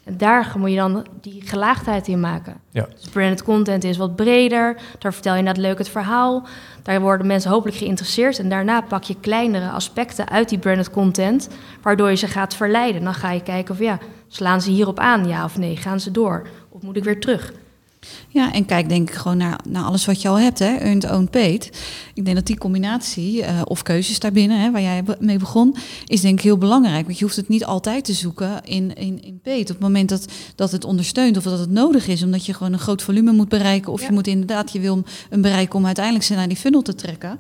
[0.05, 2.61] En daar moet je dan die gelaagdheid in maken.
[2.71, 2.87] Ja.
[3.01, 4.77] Dus branded content is wat breder.
[4.99, 6.47] Daar vertel je inderdaad leuk het verhaal.
[6.83, 8.38] Daar worden mensen hopelijk geïnteresseerd.
[8.38, 11.49] En daarna pak je kleinere aspecten uit die branded content...
[11.83, 13.05] waardoor je ze gaat verleiden.
[13.05, 15.77] Dan ga je kijken of ja, slaan ze hierop aan, ja of nee?
[15.77, 16.47] Gaan ze door?
[16.69, 17.53] Of moet ik weer terug?
[18.35, 21.11] Ja, en kijk denk ik gewoon naar, naar alles wat je al hebt, hè, earned,
[21.11, 21.70] owned, paid.
[22.14, 26.20] Ik denk dat die combinatie, uh, of keuzes daarbinnen, hè, waar jij mee begon, is
[26.20, 27.05] denk ik heel belangrijk.
[27.07, 29.61] Want je hoeft het niet altijd te zoeken in, in, in paid.
[29.61, 32.73] Op het moment dat, dat het ondersteunt of dat het nodig is, omdat je gewoon
[32.73, 33.92] een groot volume moet bereiken.
[33.92, 34.07] Of Ja.
[34.07, 37.38] je moet inderdaad, je wil een bereiken om uiteindelijk ze naar die funnel te trekken.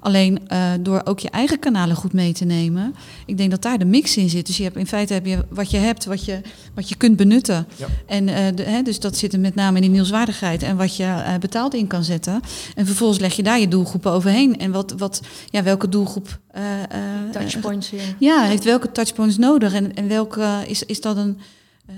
[0.00, 2.94] Alleen uh, door ook je eigen kanalen goed mee te nemen,
[3.26, 4.46] ik denk dat daar de mix in zit.
[4.46, 6.40] Dus je hebt, in feite heb je wat je hebt, wat je,
[6.74, 7.66] wat je kunt benutten.
[7.76, 7.86] Ja.
[8.06, 10.96] En uh, de, hè, dus dat zit er met name in die nieuwswaardigheid en wat
[10.96, 12.40] je uh, betaald in kan zetten.
[12.74, 14.58] En vervolgens leg je daar je doelgroepen overheen.
[14.58, 15.20] En wat, wat,
[15.50, 16.38] ja, welke doelgroep.
[16.56, 16.62] Uh,
[17.32, 19.72] Touchpoints ja, heeft welke touchpoints nodig?
[19.72, 21.38] En, en welke is, is dat een.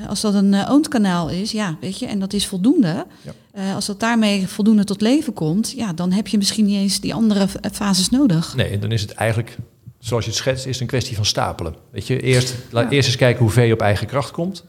[0.09, 3.07] Als dat een uh, owned kanaal is, ja, weet je, en dat is voldoende.
[3.23, 3.33] Ja.
[3.55, 7.01] Uh, als dat daarmee voldoende tot leven komt, ja, dan heb je misschien niet eens
[7.01, 8.55] die andere fases nodig.
[8.57, 9.57] Nee, dan is het eigenlijk,
[9.99, 11.75] zoals je het schetst, is het een kwestie van stapelen.
[11.91, 12.89] Weet je, eerst, ja.
[12.89, 14.65] eerst eens kijken hoe ver je op eigen kracht komt.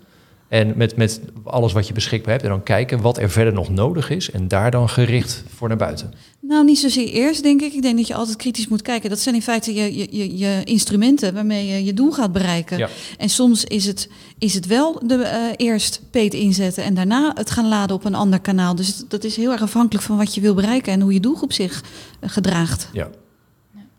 [0.49, 2.43] En met, met alles wat je beschikbaar hebt.
[2.43, 4.31] En dan kijken wat er verder nog nodig is.
[4.31, 6.13] En daar dan gericht voor naar buiten.
[6.39, 7.73] Nou, niet zozeer eerst, denk ik.
[7.73, 9.09] Ik denk dat je altijd kritisch moet kijken.
[9.09, 12.77] Dat zijn in feite je, je, je, je instrumenten waarmee je je doel gaat bereiken.
[12.77, 12.89] Ja.
[13.17, 17.51] En soms is het, is het wel de, uh, eerst peet inzetten en daarna het
[17.51, 18.75] gaan laden op een ander kanaal.
[18.75, 21.53] Dus dat is heel erg afhankelijk van wat je wil bereiken en hoe je doelgroep
[21.53, 21.83] zich
[22.21, 22.89] uh, gedraagt.
[22.93, 23.09] Ja.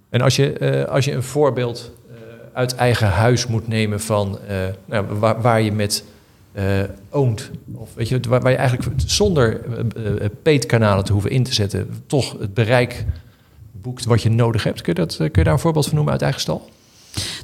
[0.08, 1.90] En als je, uh, als je een voorbeeld
[2.52, 4.38] uit eigen huis moet nemen van
[4.84, 6.04] nou, waar, waar je met
[6.52, 7.50] uh, owned.
[7.72, 9.60] Of weet je, waar, waar je eigenlijk zonder
[9.96, 13.04] uh, peetkanalen te hoeven in te zetten, toch het bereik
[13.72, 14.80] boekt wat je nodig hebt.
[14.80, 16.68] Kun je, dat, kun je daar een voorbeeld van noemen uit eigen stal?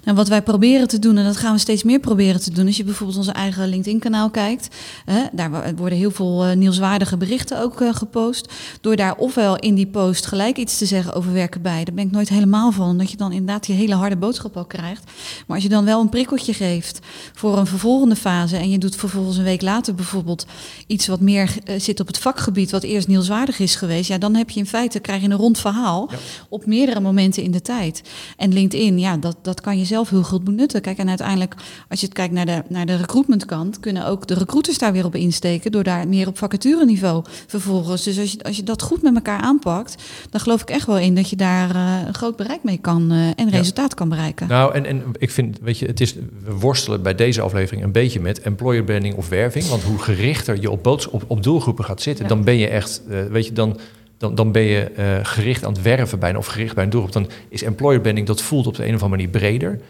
[0.06, 2.66] Nou, wat wij proberen te doen, en dat gaan we steeds meer proberen te doen,
[2.66, 4.68] als je bijvoorbeeld onze eigen LinkedIn-kanaal kijkt,
[5.04, 8.52] hè, daar worden heel veel uh, nieuwswaardige berichten ook uh, gepost.
[8.80, 12.04] Door daar ofwel in die post gelijk iets te zeggen over werken bij, daar ben
[12.04, 15.04] ik nooit helemaal van, omdat je dan inderdaad die hele harde boodschap al krijgt.
[15.46, 16.98] Maar als je dan wel een prikkeltje geeft
[17.34, 20.46] voor een vervolgende fase en je doet vervolgens een week later bijvoorbeeld
[20.86, 24.34] iets wat meer uh, zit op het vakgebied, wat eerst nieuwswaardig is geweest, ja, dan
[24.34, 26.16] heb je in feite krijg je een rond verhaal ja.
[26.48, 28.02] op meerdere momenten in de tijd.
[28.36, 30.80] En LinkedIn, ja, dat, dat kan je zelf heel goed benutten.
[30.80, 31.54] Kijk, en uiteindelijk,
[31.88, 35.04] als je het kijkt naar de, naar de recruitmentkant, kunnen ook de recruiters daar weer
[35.04, 38.02] op insteken, door daar meer op vacatureniveau vervolgens.
[38.02, 40.98] Dus als je, als je dat goed met elkaar aanpakt, dan geloof ik echt wel
[40.98, 43.96] in dat je daar uh, een groot bereik mee kan uh, en resultaat ja.
[43.96, 44.48] kan bereiken.
[44.48, 47.92] Nou, en, en ik vind, weet je, het is, we worstelen bij deze aflevering een
[47.92, 49.66] beetje met employer branding of werving.
[49.66, 52.34] Want hoe gerichter je op, op, op doelgroepen gaat zitten, ja.
[52.34, 53.78] dan ben je echt, uh, weet je, dan
[54.18, 57.12] dan, dan ben je uh, gericht aan het werven bijna of gericht bij een doelgroep.
[57.12, 59.80] Dan is employer branding, dat voelt op de een of andere manier breder.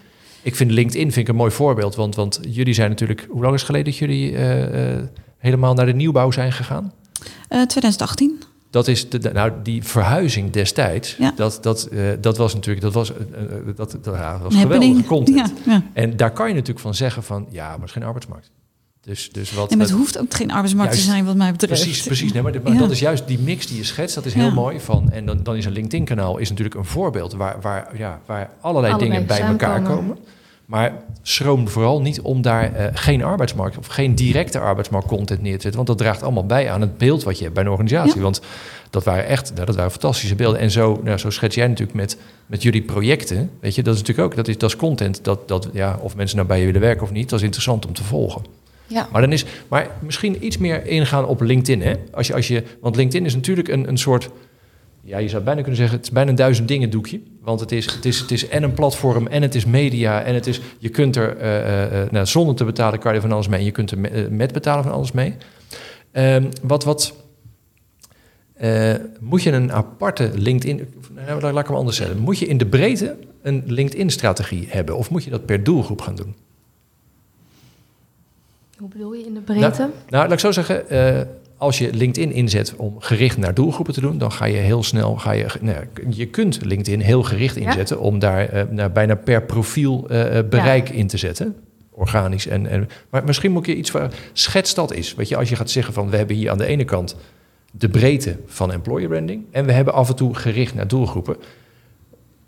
[0.41, 3.27] Ik vind LinkedIn vind ik een mooi voorbeeld, want, want jullie zijn natuurlijk...
[3.29, 5.03] Hoe lang is het geleden dat jullie uh, uh,
[5.37, 6.93] helemaal naar de nieuwbouw zijn gegaan?
[7.49, 8.41] 2018.
[8.69, 11.33] Dat is de, nou, die verhuizing destijds, ja.
[11.35, 13.17] dat, dat, uh, dat was natuurlijk dat was, uh,
[13.75, 15.53] dat, dat, ja, was geweldige content.
[15.65, 15.83] Ja, ja.
[15.93, 18.51] En daar kan je natuurlijk van zeggen van, ja, maar het is geen arbeidsmarkt.
[19.07, 21.51] Dus, dus wat, nee, maar het hoeft ook geen arbeidsmarkt juist, te zijn wat mij
[21.51, 21.81] betreft.
[21.81, 22.33] Precies, precies.
[22.33, 22.79] Nee, maar, de, maar ja.
[22.79, 24.53] dat is juist die mix die je schetst, dat is heel ja.
[24.53, 24.79] mooi.
[24.79, 28.49] Van, en dan, dan is een LinkedIn-kanaal is natuurlijk een voorbeeld waar, waar, ja, waar
[28.61, 30.17] allerlei, allerlei dingen bij elkaar komen.
[30.65, 35.61] Maar schroom vooral niet om daar uh, geen arbeidsmarkt of geen directe arbeidsmarktcontent neer te
[35.61, 35.75] zetten.
[35.75, 38.15] Want dat draagt allemaal bij aan het beeld wat je hebt bij een organisatie.
[38.15, 38.21] Ja.
[38.21, 38.41] Want
[38.89, 40.59] dat waren echt nou, dat waren fantastische beelden.
[40.59, 43.49] En zo, nou, zo schets jij natuurlijk met, met jullie projecten.
[43.59, 45.23] Weet je, dat is natuurlijk ook dat is, dat is content.
[45.23, 47.85] Dat, dat, ja, of mensen nou bij je willen werken of niet, dat is interessant
[47.85, 48.41] om te volgen.
[48.87, 49.07] Ja.
[49.11, 51.81] Maar, dan is, maar misschien iets meer ingaan op LinkedIn.
[51.81, 51.93] Hè?
[52.11, 54.29] Als je, als je, want LinkedIn is natuurlijk een, een soort...
[55.01, 57.21] Ja, je zou bijna kunnen zeggen, het is bijna een duizend dingen doekje.
[57.41, 60.23] Want het is, het, is, het is en een platform en het is media.
[60.23, 63.31] En het is, je kunt er uh, uh, nou, zonder te betalen kan je van
[63.31, 63.59] alles mee.
[63.59, 65.35] En je kunt er met, betalen van alles mee.
[66.13, 67.13] Um, wat, wat
[69.19, 70.87] moet je een aparte LinkedIn...
[71.27, 72.17] Nou, laat ik hem anders zeggen.
[72.17, 74.97] Moet je in de breedte een LinkedIn-strategie hebben?
[74.97, 76.35] Of moet je dat per doelgroep gaan doen?
[78.77, 79.81] Hoe bedoel je in de breedte?
[79.81, 81.21] Nou, nou laat ik zo zeggen, uh,
[81.57, 85.15] als je LinkedIn inzet om gericht naar doelgroepen te doen, dan ga je heel snel,
[85.15, 88.03] ga je, nou, je kunt LinkedIn heel gericht inzetten ja?
[88.03, 90.93] om daar uh, nou, bijna per profiel uh, bereik ja.
[90.93, 91.55] in te zetten.
[91.91, 92.47] Organisch.
[92.47, 95.15] En, en, maar misschien moet je iets van, schets dat is.
[95.15, 97.15] Weet je, als je gaat zeggen van, we hebben hier aan de ene kant
[97.71, 101.37] de breedte van employer branding en we hebben af en toe gericht naar doelgroepen.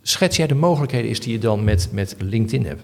[0.01, 2.83] Schets jij de mogelijkheden is die je dan met, met LinkedIn hebt?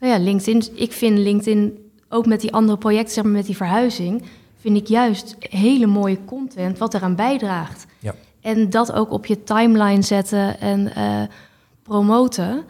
[0.00, 1.78] Nou ja, LinkedIn, ik vind LinkedIn
[2.16, 4.22] ook met die andere projecten, zeg maar met die verhuizing,
[4.60, 7.86] vind ik juist hele mooie content wat eraan bijdraagt.
[7.98, 8.14] Ja.
[8.40, 11.22] En dat ook op je timeline zetten en uh,
[11.82, 12.64] promoten.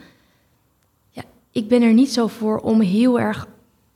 [1.10, 1.22] Ja,
[1.52, 3.46] ik ben er niet zo voor om heel erg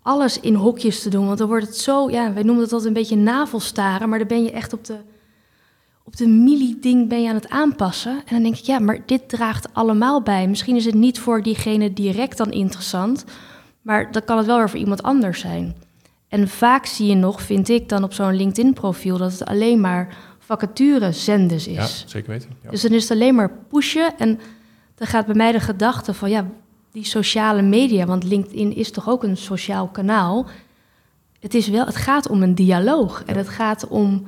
[0.03, 1.26] alles in hokjes te doen.
[1.26, 4.28] Want dan wordt het zo, ja, wij noemen het altijd een beetje navelstaren, maar dan
[4.28, 4.96] ben je echt op de,
[6.05, 8.12] op de milli-ding ben je aan het aanpassen.
[8.12, 10.48] En dan denk ik, ja, maar dit draagt allemaal bij.
[10.48, 13.24] Misschien is het niet voor diegene direct dan interessant,
[13.83, 15.74] maar dan kan het wel weer voor iemand anders zijn.
[16.28, 20.16] En vaak zie je nog, vind ik dan op zo'n LinkedIn-profiel, dat het alleen maar
[20.39, 22.01] vacature-zendes is.
[22.01, 22.51] Ja, zeker weten.
[22.62, 22.70] Ja.
[22.70, 24.18] Dus dan is het alleen maar pushen.
[24.18, 24.41] En
[24.95, 26.47] dan gaat bij mij de gedachte van ja,
[26.93, 30.47] die sociale media, want LinkedIn is toch ook een sociaal kanaal.
[31.41, 34.26] Het, is wel, het gaat om een dialoog en het gaat om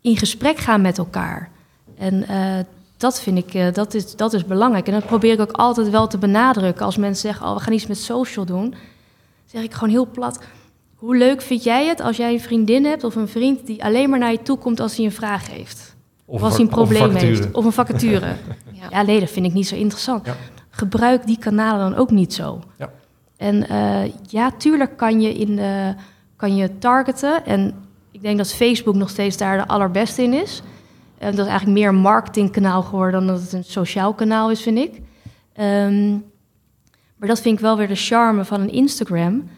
[0.00, 1.50] in gesprek gaan met elkaar.
[1.96, 2.58] En uh,
[2.98, 4.86] dat vind ik, uh, dat, is, dat is belangrijk.
[4.86, 6.84] En dat probeer ik ook altijd wel te benadrukken.
[6.84, 8.74] Als mensen zeggen, oh, we gaan iets met social doen,
[9.44, 10.40] zeg ik gewoon heel plat.
[10.94, 14.10] Hoe leuk vind jij het als jij een vriendin hebt of een vriend die alleen
[14.10, 15.96] maar naar je toe komt als hij een vraag heeft?
[16.24, 17.52] Of, als hij een probleem of heeft.
[17.52, 18.26] Of een vacature.
[18.72, 18.86] ja.
[18.90, 20.26] ja, nee, dat vind ik niet zo interessant.
[20.26, 20.36] Ja.
[20.70, 22.60] Gebruik die kanalen dan ook niet zo.
[22.78, 22.90] Ja.
[23.36, 25.94] En uh, ja, tuurlijk kan je, in de,
[26.36, 27.44] kan je targeten.
[27.44, 27.74] En
[28.10, 30.62] ik denk dat Facebook nog steeds daar de allerbeste in is.
[31.18, 34.62] En dat is eigenlijk meer een marketingkanaal geworden dan dat het een sociaal kanaal is,
[34.62, 35.00] vind ik.
[35.60, 36.24] Um,
[37.16, 39.48] maar dat vind ik wel weer de charme van een Instagram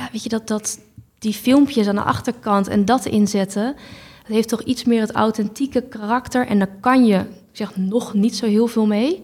[0.00, 0.80] ja, weet je, dat, dat
[1.18, 3.76] die filmpjes aan de achterkant en dat inzetten,
[4.22, 6.46] dat heeft toch iets meer het authentieke karakter.
[6.46, 9.22] En daar kan je, ik zeg nog niet zo heel veel mee.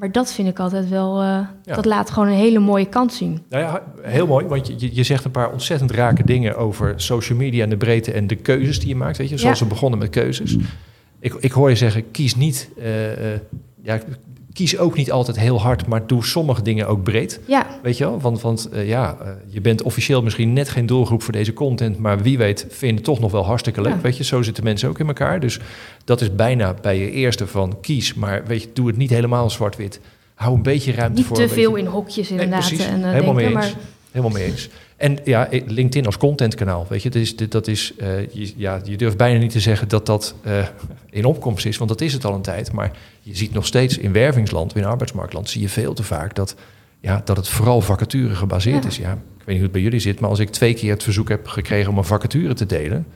[0.00, 3.42] Maar dat vind ik altijd wel, uh, dat laat gewoon een hele mooie kant zien.
[3.48, 7.38] Nou ja, heel mooi, want je, je zegt een paar ontzettend rake dingen over social
[7.38, 9.18] media en de breedte en de keuzes die je maakt.
[9.18, 9.64] Weet je, zoals ja.
[9.64, 10.56] we begonnen met keuzes.
[11.18, 13.38] Ik, ik hoor je zeggen, kies niet, uh, uh,
[13.82, 13.98] ja,
[14.52, 17.40] kies ook niet altijd heel hard, maar doe sommige dingen ook breed.
[17.46, 17.66] Ja.
[17.82, 18.20] Weet je wel?
[18.20, 21.98] Want, want uh, ja, uh, je bent officieel misschien net geen doelgroep voor deze content,
[21.98, 23.92] maar wie weet vind het toch nog wel hartstikke leuk.
[23.92, 24.00] Ja.
[24.00, 25.40] Weet je, zo zitten mensen ook in elkaar.
[25.40, 25.60] Dus
[26.04, 29.50] dat is bijna bij je eerste van kies, maar weet je, doe het niet helemaal
[29.50, 30.00] zwart-wit.
[30.34, 31.38] Hou een beetje ruimte niet voor.
[31.38, 32.70] Niet te veel in hokjes inderdaad.
[32.70, 33.54] Nee, en, uh, Helemaal mee eens.
[33.54, 33.72] Maar...
[34.10, 34.68] Helemaal mee eens.
[35.00, 38.96] En ja, LinkedIn als contentkanaal, weet je, dat is, dat is uh, je, ja, je
[38.96, 40.66] durft bijna niet te zeggen dat dat uh,
[41.10, 42.72] in opkomst is, want dat is het al een tijd.
[42.72, 42.90] Maar
[43.20, 46.54] je ziet nog steeds in wervingsland, in arbeidsmarktland, zie je veel te vaak dat,
[47.00, 48.88] ja, dat het vooral vacature gebaseerd ja.
[48.88, 48.96] is.
[48.96, 51.02] Ja, ik weet niet hoe het bij jullie zit, maar als ik twee keer het
[51.02, 53.06] verzoek heb gekregen om een vacature te delen,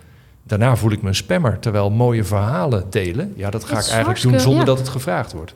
[0.43, 1.59] daarna voel ik me een spammer.
[1.59, 4.66] Terwijl mooie verhalen delen, ja, dat ga dat ik eigenlijk doen zonder ja.
[4.66, 5.55] dat het gevraagd wordt.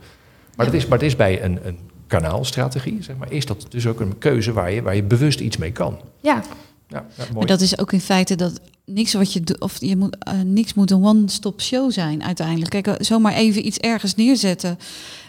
[0.56, 0.72] Maar, ja.
[0.72, 1.78] dat, is, maar het is bij een, een
[2.08, 5.56] kanaalstrategie, zeg maar, is dat dus ook een keuze waar je, waar je bewust iets
[5.56, 5.98] mee kan.
[6.20, 6.42] Ja.
[6.88, 9.96] Ja, ja maar dat is ook in feite dat niks wat je doet, of je
[9.96, 12.70] moet uh, niks moet een one-stop show zijn uiteindelijk.
[12.70, 14.78] Kijk, zomaar even iets ergens neerzetten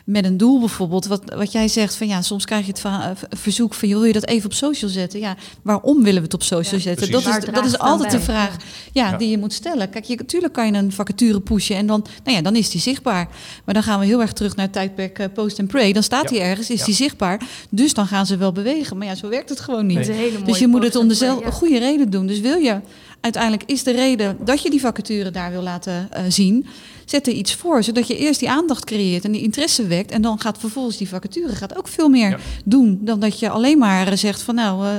[0.09, 1.05] met een doel bijvoorbeeld.
[1.05, 4.13] Wat, wat jij zegt van ja, soms krijg je het va- verzoek van wil je
[4.13, 5.19] dat even op social zetten?
[5.19, 7.11] Ja, waarom willen we het op social ja, zetten?
[7.11, 8.55] Dat is, dat is altijd de vraag
[8.91, 9.89] ja, ja, die je moet stellen.
[9.89, 12.81] Kijk, je, natuurlijk kan je een vacature pushen en dan, nou ja, dan is die
[12.81, 13.27] zichtbaar.
[13.65, 15.93] Maar dan gaan we heel erg terug naar het tijdperk uh, post and pray.
[15.93, 17.41] Dan staat die ergens, is die zichtbaar.
[17.69, 18.97] Dus dan gaan ze wel bewegen.
[18.97, 20.07] Maar ja, zo werkt het gewoon niet.
[20.07, 20.43] Nee.
[20.45, 22.27] Dus je moet het om dezelfde goede reden doen.
[22.27, 22.79] Dus wil je
[23.21, 26.65] uiteindelijk is de reden dat je die vacature daar wil laten uh, zien.
[27.05, 30.11] Zet er iets voor, zodat je eerst die aandacht creëert en die interesse wekt.
[30.11, 32.37] En dan gaat vervolgens die vacature gaat ook veel meer ja.
[32.65, 34.85] doen dan dat je alleen maar zegt van nou.
[34.85, 34.93] Uh,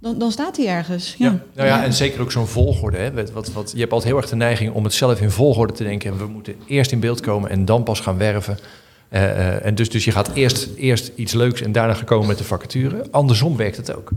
[0.00, 1.14] dan, dan, staat hij ergens.
[1.18, 1.26] Ja.
[1.26, 1.42] ja.
[1.54, 2.96] Nou ja, en zeker ook zo'n volgorde.
[2.96, 3.32] Hè.
[3.32, 5.82] Wat, wat, je hebt altijd heel erg de neiging om het zelf in volgorde te
[5.82, 6.18] denken.
[6.18, 8.58] We moeten eerst in beeld komen en dan pas gaan werven.
[9.10, 12.38] Uh, uh, en dus, dus je gaat eerst, eerst iets leuks en daarna gekomen met
[12.38, 13.06] de vacature.
[13.10, 14.10] Andersom werkt het ook.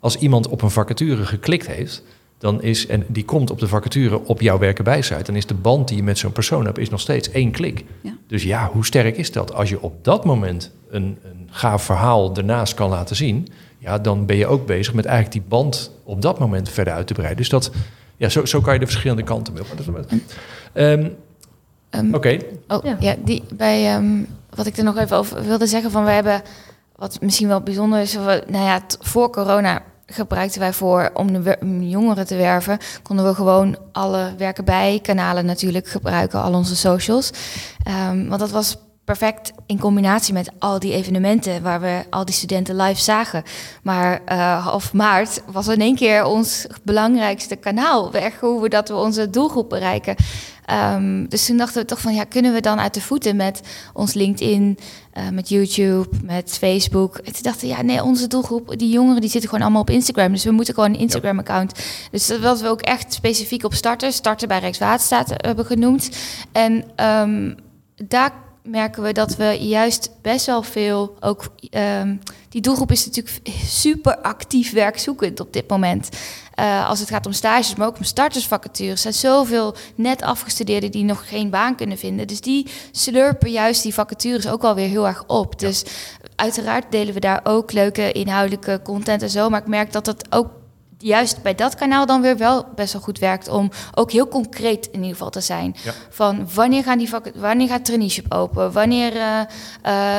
[0.00, 2.02] Als iemand op een vacature geklikt heeft,
[2.44, 5.46] dan is, en die komt op de vacature op jouw werken bij site, dan is
[5.46, 7.84] de band die je met zo'n persoon hebt, is nog steeds één klik.
[8.00, 8.16] Ja.
[8.26, 9.54] Dus ja, hoe sterk is dat?
[9.54, 14.26] Als je op dat moment een, een gaaf verhaal ernaast kan laten zien, ja, dan
[14.26, 17.36] ben je ook bezig met eigenlijk die band op dat moment verder uit te breiden.
[17.36, 17.70] Dus dat,
[18.16, 19.98] ja, zo, zo kan je de verschillende kanten mee op.
[20.74, 21.16] Um,
[21.90, 22.16] um, Oké.
[22.16, 22.46] Okay.
[22.68, 22.96] Oh, ja.
[23.00, 26.42] ja, die, bij, um, wat ik er nog even over wilde zeggen, van we hebben,
[26.96, 31.56] wat misschien wel bijzonder is, we, nou ja, voor corona gebruikten wij voor om de
[31.80, 37.30] jongeren te werven, konden we gewoon alle werken bij kanalen natuurlijk gebruiken, al onze socials.
[38.10, 42.34] Um, want dat was perfect in combinatie met al die evenementen waar we al die
[42.34, 43.42] studenten live zagen.
[43.82, 48.88] Maar uh, half maart was in één keer ons belangrijkste kanaal weg, hoe we dat
[48.88, 50.16] we onze doelgroep bereiken.
[50.72, 53.60] Um, dus toen dachten we toch van, ja, kunnen we dan uit de voeten met
[53.92, 54.78] ons LinkedIn,
[55.14, 57.16] uh, met YouTube, met Facebook.
[57.16, 59.90] En toen dachten we, ja, nee, onze doelgroep, die jongeren, die zitten gewoon allemaal op
[59.90, 60.32] Instagram.
[60.32, 61.72] Dus we moeten gewoon een Instagram-account.
[62.10, 66.10] Dus dat wat we ook echt specifiek op starten, starten bij Rijkswaterstaat hebben genoemd.
[66.52, 67.54] En um,
[68.08, 68.32] daar
[68.64, 71.44] merken we dat we juist best wel veel ook.
[71.70, 72.16] ehm,
[72.48, 76.08] die doelgroep is natuurlijk super actief werkzoekend op dit moment.
[76.54, 79.04] Eh, als het gaat om stages, maar ook om startersvacatures.
[79.04, 82.26] Er zijn zoveel net afgestudeerden die nog geen baan kunnen vinden.
[82.26, 85.58] Dus die slurpen juist die vacatures ook alweer heel erg op.
[85.58, 85.84] Dus
[86.36, 89.48] uiteraard delen we daar ook leuke inhoudelijke content en zo.
[89.48, 90.48] Maar ik merk dat het ook
[91.04, 94.86] juist bij dat kanaal dan weer wel best wel goed werkt om ook heel concreet
[94.86, 95.76] in ieder geval te zijn.
[95.84, 95.92] Ja.
[96.10, 98.72] Van wanneer gaan die wanneer gaat traineeship open?
[98.72, 99.40] Wanneer eh,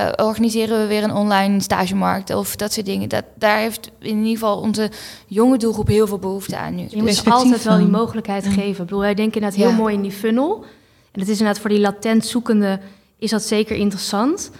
[0.07, 3.09] eh, organiseren we weer een online stagemarkt of dat soort dingen?
[3.09, 4.91] Dat, daar heeft in ieder geval onze
[5.27, 6.81] jonge doelgroep heel veel behoefte aan nu.
[6.81, 8.67] Je moet ze Perspectief altijd wel die mogelijkheid geven.
[8.69, 9.75] Ik bedoel, wij denken inderdaad heel Ja.
[9.75, 10.65] mooi in die funnel.
[11.11, 12.79] En het is inderdaad voor die latent zoekende
[13.17, 14.51] is dat zeker interessant.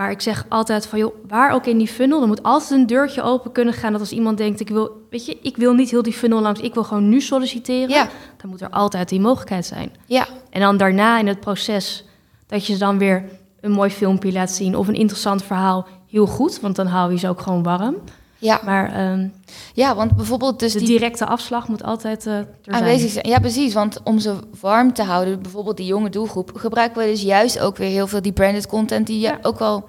[0.00, 2.86] Maar ik zeg altijd van, joh, waar ook in die funnel, er moet altijd een
[2.86, 3.92] deurtje open kunnen gaan.
[3.92, 6.60] Dat als iemand denkt, ik wil, weet je, ik wil niet heel die funnel langs,
[6.60, 7.88] ik wil gewoon nu solliciteren.
[7.88, 8.08] Ja.
[8.36, 9.92] Dan moet er altijd die mogelijkheid zijn.
[10.06, 12.04] Ja, En dan daarna in het proces,
[12.46, 13.24] dat je ze dan weer
[13.60, 16.60] een mooi filmpje laat zien of een interessant verhaal, heel goed.
[16.60, 17.96] Want dan hou je ze ook gewoon warm.
[18.40, 18.60] Ja.
[18.64, 19.28] Maar ehm,
[19.72, 22.76] ja, want bijvoorbeeld dus de die directe afslag moet altijd eh er zijn.
[22.76, 23.28] aanwezig zijn.
[23.28, 23.74] Ja, precies.
[23.74, 27.76] Want om ze warm te houden, bijvoorbeeld die jonge doelgroep, gebruiken we dus juist ook
[27.76, 29.38] weer heel veel die branded content die ja, Ja.
[29.42, 29.88] ook wel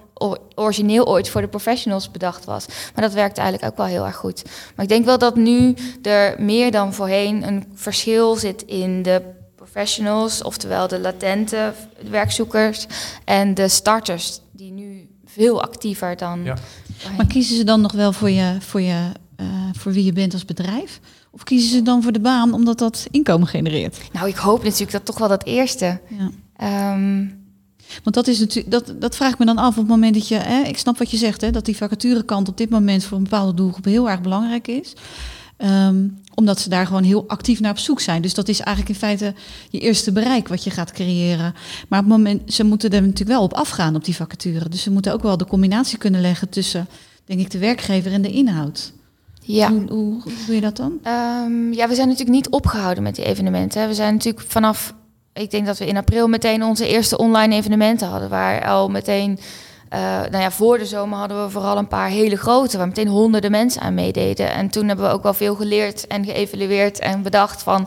[0.55, 2.65] origineel ooit voor de professionals bedacht was.
[2.95, 4.43] Maar dat werkt eigenlijk ook wel heel erg goed.
[4.75, 9.21] Maar ik denk wel dat nu er meer dan voorheen een verschil zit in de
[9.55, 11.73] professionals, oftewel de latente
[12.09, 12.87] werkzoekers
[13.25, 16.43] en de starters, die nu veel actiever dan.
[16.43, 16.55] Ja.
[17.17, 19.45] Maar kiezen ze dan nog wel voor, je, voor, je, eh,
[19.77, 20.99] voor wie je bent als bedrijf?
[21.31, 23.97] Of kiezen ze dan voor de baan omdat dat inkomen genereert?
[24.13, 25.99] Nou, ik hoop natuurlijk dat toch wel dat eerste.
[26.17, 26.31] Ja.
[26.55, 27.25] Ehm,
[28.03, 30.27] Want dat is natuurlijk, dat, dat vraag ik me dan af op het moment dat
[30.27, 33.17] je, hè, ik snap wat je zegt, hè, dat die vacaturekant op dit moment voor
[33.17, 34.93] een bepaalde doelgroep heel erg belangrijk is.
[35.61, 38.21] Ehm, omdat ze daar gewoon heel actief naar op zoek zijn.
[38.21, 39.33] Dus dat is eigenlijk in feite
[39.69, 41.53] je eerste bereik wat je gaat creëren.
[41.89, 44.69] Maar op het moment, ze moeten er natuurlijk wel op afgaan op die vacature.
[44.69, 46.87] Dus ze moeten ook wel de combinatie kunnen leggen tussen,
[47.25, 48.91] denk ik, de werkgever en de inhoud.
[49.41, 49.69] ja.
[49.69, 50.99] Hoe, hoe, hoe doe je dat dan?
[51.03, 53.87] Ehm, ja, we zijn natuurlijk niet opgehouden met die evenementen.
[53.87, 54.93] We zijn natuurlijk vanaf,
[55.33, 59.39] ik denk dat we in april meteen onze eerste online evenementen hadden, waar al meteen,
[59.91, 63.07] eh, nou ja, voor de zomer hadden we vooral een paar hele grote, waar meteen
[63.07, 64.51] honderden mensen aan meededen.
[64.51, 67.81] En toen hebben we ook wel veel geleerd en geëvalueerd en bedacht van,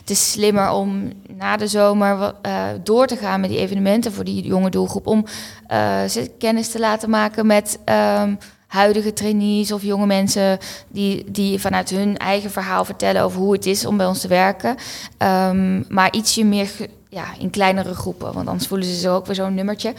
[0.00, 4.24] het is slimmer om na de zomer eh, door te gaan met die evenementen voor
[4.24, 5.24] die jonge doelgroep, om
[6.08, 8.34] ze kennis te laten maken met ehm,
[8.66, 13.66] huidige trainees of jonge mensen die, die vanuit hun eigen verhaal vertellen over hoe het
[13.66, 14.76] is om bij ons te werken.
[15.18, 16.70] Ehm, maar ietsje meer
[17.10, 19.94] ja, in kleinere groepen, want anders voelen ze zich ook weer zo'n nummertje.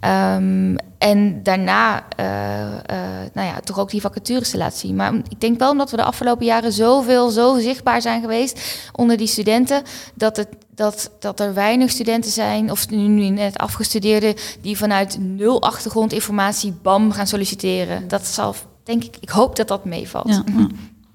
[0.00, 4.96] Ehm, en daarna, eh, eh, nou ja, toch ook die vacatures te laten zien.
[4.96, 9.16] Maar ik denk wel omdat we de afgelopen jaren zoveel, zo zichtbaar zijn geweest onder
[9.16, 9.82] die studenten,
[10.14, 15.18] dat, het, dat, dat er weinig studenten zijn, of nu, nu net afgestudeerden, die vanuit
[15.20, 18.08] nul achtergrondinformatie bam gaan solliciteren.
[18.08, 20.28] Dat zal, denk ik, ik hoop dat dat meevalt.
[20.28, 20.44] Ja.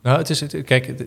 [0.01, 1.05] Nou, het is, het, kijk, eh,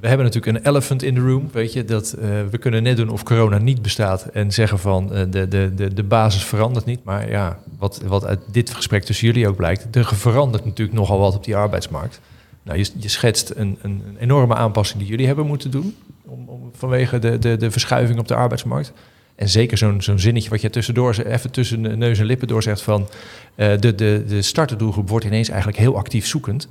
[0.00, 2.96] we hebben natuurlijk een elephant in the room, weet je, dat eh, we kunnen net
[2.96, 6.84] doen of corona niet bestaat en zeggen van eh, de, de, de, de basis verandert
[6.84, 7.04] niet.
[7.04, 11.18] Maar ja, wat, wat uit dit gesprek tussen jullie ook blijkt, er verandert natuurlijk nogal
[11.18, 12.20] wat op die arbeidsmarkt.
[12.62, 16.70] Nou, je, je schetst een, een, enorme aanpassing die jullie hebben moeten doen om, om,
[16.74, 18.92] vanwege de, de, de verschuiving op de arbeidsmarkt.
[19.34, 22.82] En zeker zo'n zo'n zinnetje wat je tussendoor, even tussen neus en lippen door zegt
[22.82, 23.08] van
[23.54, 26.68] eh, de, de, de starterdoelgroep wordt ineens eigenlijk heel actief zoekend.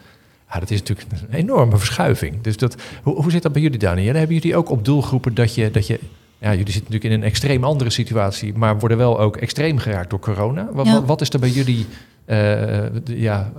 [0.54, 2.42] Ja, dat is natuurlijk een enorme verschuiving.
[2.42, 4.16] Dus dat, hoe, hoe zit dat bij jullie, Daniel?
[4.16, 6.00] Hebben jullie ook op doelgroepen dat je, dat je...
[6.40, 8.54] Ja, jullie zitten natuurlijk in een extreem andere situatie...
[8.54, 10.70] maar worden wel ook extreem geraakt door corona.
[10.72, 10.94] Wat, Ja.
[10.94, 11.86] wat, wat is er bij jullie
[12.28, 13.52] de- ja,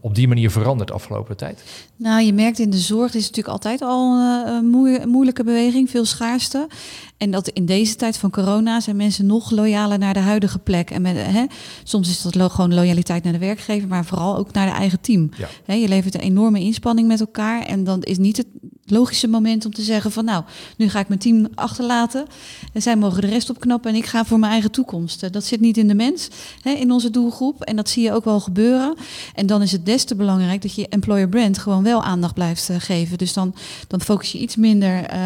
[0.00, 1.64] op die manier veranderd de afgelopen tijd?
[1.96, 5.08] Nou, je merkt in de zorg, het is natuurlijk altijd al eh, een moe- een
[5.08, 6.66] moeilijke beweging, veel schaarste.
[7.16, 10.90] En dat in deze tijd van corona zijn mensen nog loyaler naar de huidige plek.
[10.90, 11.44] En met, hè,
[11.84, 15.00] soms is dat lo- gewoon loyaliteit naar de werkgever, maar vooral ook naar de eigen
[15.00, 15.30] team.
[15.36, 15.48] Ja.
[15.64, 17.62] Hè, je levert een enorme inspanning met elkaar.
[17.62, 18.46] En dan is niet het
[18.86, 20.44] logische moment om te zeggen van nou,
[20.76, 22.26] nu ga ik mijn team achterlaten.
[22.72, 25.22] En zij mogen de rest opknappen en ik ga voor mijn eigen toekomst.
[25.22, 26.28] Eh, Dat zit niet in de mens,
[26.62, 27.62] hè, in onze doelgroep.
[27.62, 28.94] En dat zie je ook wel gebeuren.
[29.34, 32.68] En dan is het des te belangrijk dat je employer brand gewoon wel aandacht blijft
[32.70, 33.18] eh, geven.
[33.18, 33.54] Dus dan,
[33.88, 35.02] dan focus je iets minder.
[35.04, 35.20] eh,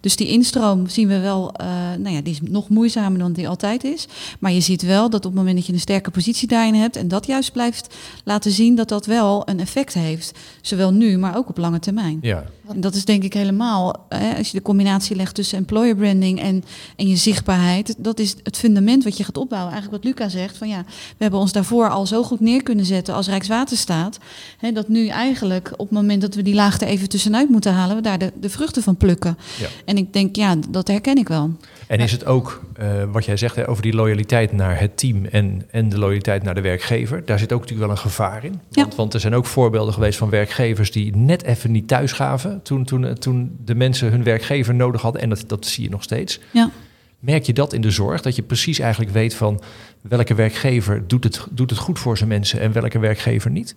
[0.00, 1.54] dus die instroom zien we wel,
[1.98, 4.06] nou ja, die is nog moeizamer dan die altijd is.
[4.38, 6.96] Maar je ziet wel dat op het moment dat je een sterke positie daarin hebt
[6.96, 7.94] en dat juist blijft
[8.24, 10.32] laten zien dat dat wel een effect heeft.
[10.60, 12.18] Zowel nu, maar ook op lange termijn.
[12.22, 15.58] Ja, En dat is is denk ik helemaal, hè, als je de combinatie legt tussen
[15.58, 16.64] employer branding en,
[16.96, 19.72] en je zichtbaarheid, dat is het fundament wat je gaat opbouwen.
[19.72, 22.84] Eigenlijk wat Luca zegt, van ja, we hebben ons daarvoor al zo goed neer kunnen
[22.84, 24.18] zetten als Rijkswaterstaat,
[24.58, 27.72] hè, dat nu eigenlijk op het moment dat we die laag er even tussenuit moeten
[27.72, 29.38] halen, we daar de, de vruchten van plukken.
[29.58, 29.68] Ja.
[29.84, 31.50] En ik denk, ja, dat herken ik wel.
[31.86, 35.24] En is het ook eh, wat jij zegt hè, over die loyaliteit naar het team
[35.24, 37.24] en, en de loyaliteit naar de werkgever?
[37.24, 38.60] Daar zit ook natuurlijk wel een gevaar in.
[38.70, 38.82] Ja.
[38.82, 42.62] Want, want er zijn ook voorbeelden geweest van werkgevers die net even niet thuis gaven
[42.62, 45.22] toen, toen, eh, toen de mensen hun werkgever nodig hadden.
[45.22, 46.40] En dat, dat zie je nog steeds.
[46.50, 46.70] Ja.
[47.18, 48.20] Merk je dat in de zorg?
[48.20, 49.60] Dat je precies eigenlijk weet van
[50.00, 53.74] welke werkgever doet het, doet het goed voor zijn mensen en welke werkgever niet?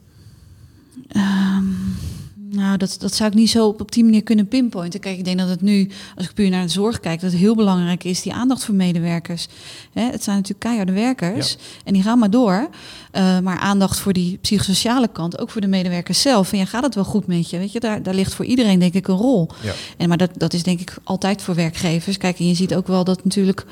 [1.07, 1.63] Ehm,
[2.49, 4.99] nou, dat, dat zou ik niet zo op, op die manier kunnen pinpointen.
[4.99, 7.39] Kijk, ik denk dat het nu, als ik puur naar de zorg kijk, dat het
[7.39, 9.47] heel belangrijk is, die aandacht voor medewerkers.
[9.93, 12.69] Hè, het zijn natuurlijk keiharde werkers en die gaan maar door.
[13.11, 16.51] Eh, maar aandacht voor die psychosociale kant, ook voor de medewerkers zelf.
[16.51, 17.57] En ja, gaat het wel goed met je?
[17.57, 19.49] Weet je, daar, daar ligt voor iedereen denk ik een rol.
[19.61, 19.73] Ja.
[19.97, 22.17] En, maar dat, dat is denk ik altijd voor werkgevers.
[22.17, 23.65] Kijk, en je ziet ook wel dat natuurlijk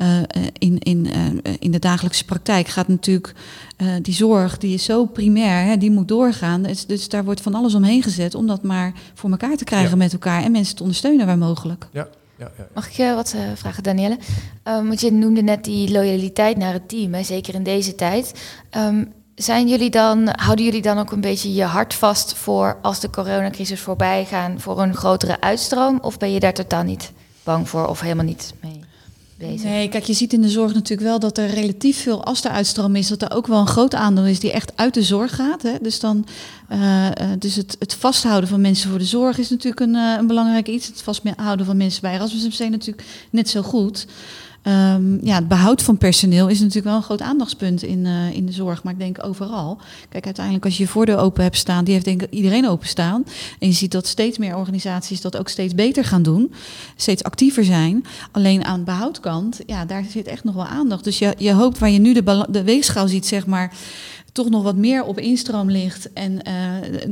[0.00, 0.24] eh, eh,
[0.58, 1.10] in, in,
[1.42, 3.34] eh, in de dagelijkse praktijk gaat natuurlijk
[3.76, 6.62] eh, die zorg, die is zo primair, hè, die moet doorgaan.
[6.62, 9.90] Dus, dus daar wordt van alles omheen gezet om dat maar voor elkaar te krijgen
[9.90, 9.96] Ja.
[9.96, 11.88] met elkaar en mensen te ondersteunen waar mogelijk.
[11.92, 12.66] Ja, ja, ja.
[12.74, 14.18] Mag ik je wat eh, vragen, Danielle?
[14.62, 18.32] Ehm, want je noemde net die loyaliteit naar het team, hè, zeker in deze tijd.
[18.70, 23.00] Ehm, zijn jullie dan, houden jullie dan ook een beetje je hart vast voor als
[23.00, 25.98] de coronacrisis voorbij gaan voor een grotere uitstroom?
[26.02, 27.12] Of ben je daar totaal niet
[27.44, 28.80] bang voor of helemaal niet mee
[29.40, 32.50] Nee, kijk, je ziet in de zorg natuurlijk wel dat er relatief veel, als er
[32.92, 35.62] is, dat er ook wel een groot aandeel is die echt uit de zorg gaat.
[35.62, 35.72] Hè?
[35.80, 36.26] Dus, dan,
[36.68, 40.14] eh, eh, dus het, het vasthouden van mensen voor de zorg is natuurlijk een, eh,
[40.18, 40.86] een belangrijk iets.
[40.86, 44.06] Het vasthouden van mensen bij Erasmus MC natuurlijk net zo goed.
[44.62, 48.46] Ehm, ja, het behoud van personeel is natuurlijk wel een groot aandachtspunt in, eh, in
[48.46, 49.78] de zorg, maar ik denk overal.
[50.08, 53.24] Kijk, uiteindelijk als je je voordeur open hebt staan, die heeft denk ik iedereen openstaan.
[53.58, 56.52] En je ziet dat steeds meer organisaties dat ook steeds beter gaan doen,
[56.96, 58.04] steeds actiever zijn.
[58.30, 61.04] Alleen aan de behoudkant, ja, daar zit echt nog wel aandacht.
[61.04, 63.74] Dus je, je hoopt waar je nu de, de weegschaal ziet, zeg maar,
[64.32, 66.12] toch nog wat meer op instroom ligt.
[66.12, 66.54] En eh,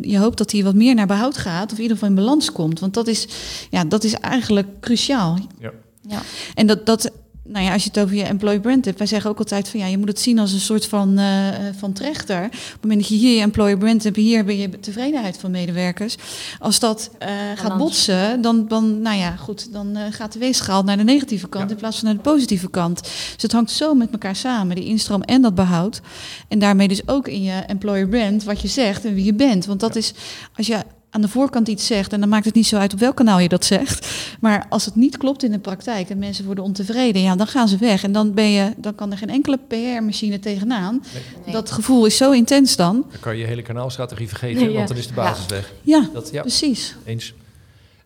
[0.01, 2.53] je hoopt dat die wat meer naar behoud gaat, of in ieder geval in balans
[2.53, 2.81] komt.
[2.81, 3.29] Want dat is,
[3.71, 5.39] ja, dat is eigenlijk cruciaal.
[5.59, 5.73] Ja.
[6.09, 6.23] Ja.
[6.55, 7.11] En dat, dat,
[7.49, 9.81] nou ja, als je het over je employee brand hebt, wij zeggen ook altijd van
[9.81, 12.45] ja, je moet het zien als een soort van, eh, van trechter.
[12.45, 15.51] Op het moment dat je hier je employer brand hebt, hier ben je tevredenheid van
[15.51, 16.17] medewerkers.
[16.59, 20.83] Als dat eh, gaat botsen, dan, dan, nou ja, goed, dan eh, gaat de weegschaal
[20.83, 21.71] naar de negatieve kant Ja.
[21.71, 23.03] in plaats van naar de positieve kant.
[23.03, 26.01] Dus het hangt zo met elkaar samen, die instroom en dat behoud.
[26.49, 29.67] En daarmee dus ook in je employer brand wat je zegt en wie je bent.
[29.67, 30.01] Want dat Ja.
[30.01, 30.13] is,
[30.57, 30.79] als je
[31.11, 33.39] aan de voorkant iets zegt, en dan maakt het niet zo uit op welk kanaal
[33.39, 34.09] je dat zegt.
[34.41, 37.69] Maar als het niet klopt in de praktijk en mensen worden ontevreden, ja, dan gaan
[37.69, 38.03] ze weg.
[38.03, 41.03] En dan, ben je, dan kan er geen enkele PR-machine tegenaan.
[41.45, 41.53] Nee.
[41.55, 43.07] Dat gevoel is zo intens dan.
[43.11, 44.77] Dan kan je je hele kanaalstrategie vergeten, Nee, ja.
[44.77, 45.73] want dan is de basis weg.
[45.83, 46.97] Ja, Dat, ja, precies.
[47.05, 47.35] eens.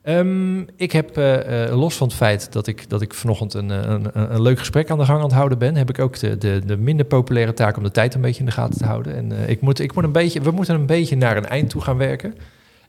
[0.03, 3.70] Ehm, ik heb, eh, eh, los van het feit dat ik, dat ik vanochtend een,
[3.70, 5.98] eh, een, een, een leuk gesprek aan de gang aan het houden ben, heb ik
[5.98, 8.78] ook de, de, de minder populaire taak om de tijd een beetje in de gaten
[8.78, 9.16] te houden.
[9.16, 11.70] En eh, ik moet, ik moet een beetje, we moeten een beetje naar een eind
[11.70, 12.34] toe gaan werken.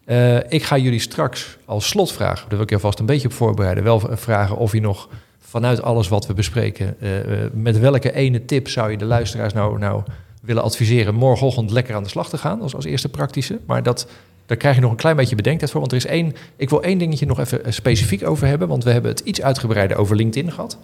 [0.06, 3.34] Eh, ik ga jullie straks als slotvraag, daar wil ik je alvast een beetje op
[3.34, 8.14] voorbereiden, wel vragen of je nog vanuit alles wat we bespreken, eh, eh, met welke
[8.14, 10.04] ene tip zou je de luisteraars nou, nou
[10.42, 13.60] willen adviseren morgenochtend lekker aan de slag te gaan, als, als eerste praktische.
[13.66, 14.08] Maar dat,
[14.46, 16.84] daar krijg je nog een klein beetje bedenktijd voor, want er is één, ik wil
[16.84, 20.52] één dingetje nog even specifiek over hebben, want we hebben het iets uitgebreider over LinkedIn
[20.52, 20.78] gehad.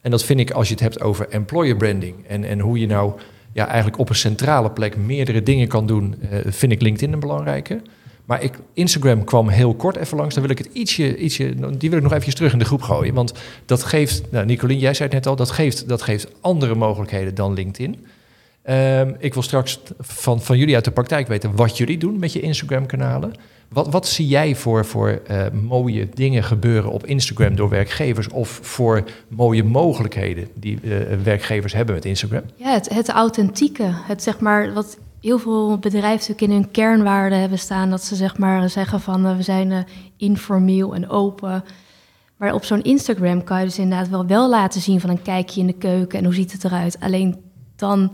[0.00, 2.86] En dat vind ik, als je het hebt over employer branding en, en hoe je
[2.86, 3.12] nou
[3.52, 6.14] ja, eigenlijk op een centrale plek meerdere dingen kan doen,
[6.46, 7.80] vind ik LinkedIn een belangrijke.
[8.26, 10.34] Maar ik, Instagram kwam heel kort even langs.
[10.34, 12.82] Dan wil ik het ietsje, ietsje, die wil ik nog eventjes terug in de groep
[12.82, 13.14] gooien.
[13.14, 13.32] Want
[13.66, 17.34] dat geeft, nou Nicolien, jij zei het net al, dat geeft, dat geeft andere mogelijkheden
[17.34, 18.06] dan LinkedIn.
[18.62, 22.32] Ehm, ik wil straks van, van jullie uit de praktijk weten wat jullie doen met
[22.32, 23.32] je Instagram-kanalen.
[23.68, 28.58] Wat, wat zie jij voor, voor eh, mooie dingen gebeuren op Instagram door werkgevers of
[28.62, 32.42] voor mooie mogelijkheden die eh, werkgevers hebben met Instagram?
[32.56, 33.88] Ja, het, het authentieke.
[33.92, 37.90] Het zeg maar wat heel veel bedrijven natuurlijk in hun kernwaarden hebben staan.
[37.90, 39.78] Dat ze zeg maar zeggen van eh, we zijn eh,
[40.16, 41.64] informeel en open.
[42.36, 45.60] Maar op zo'n Instagram kan je dus inderdaad wel, wel laten zien van een kijkje
[45.60, 46.96] in de keuken en hoe ziet het eruit.
[47.00, 47.36] Alleen
[47.76, 48.12] dan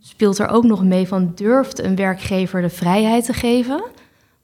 [0.00, 3.84] speelt er ook nog mee van durft een werkgever de vrijheid te geven.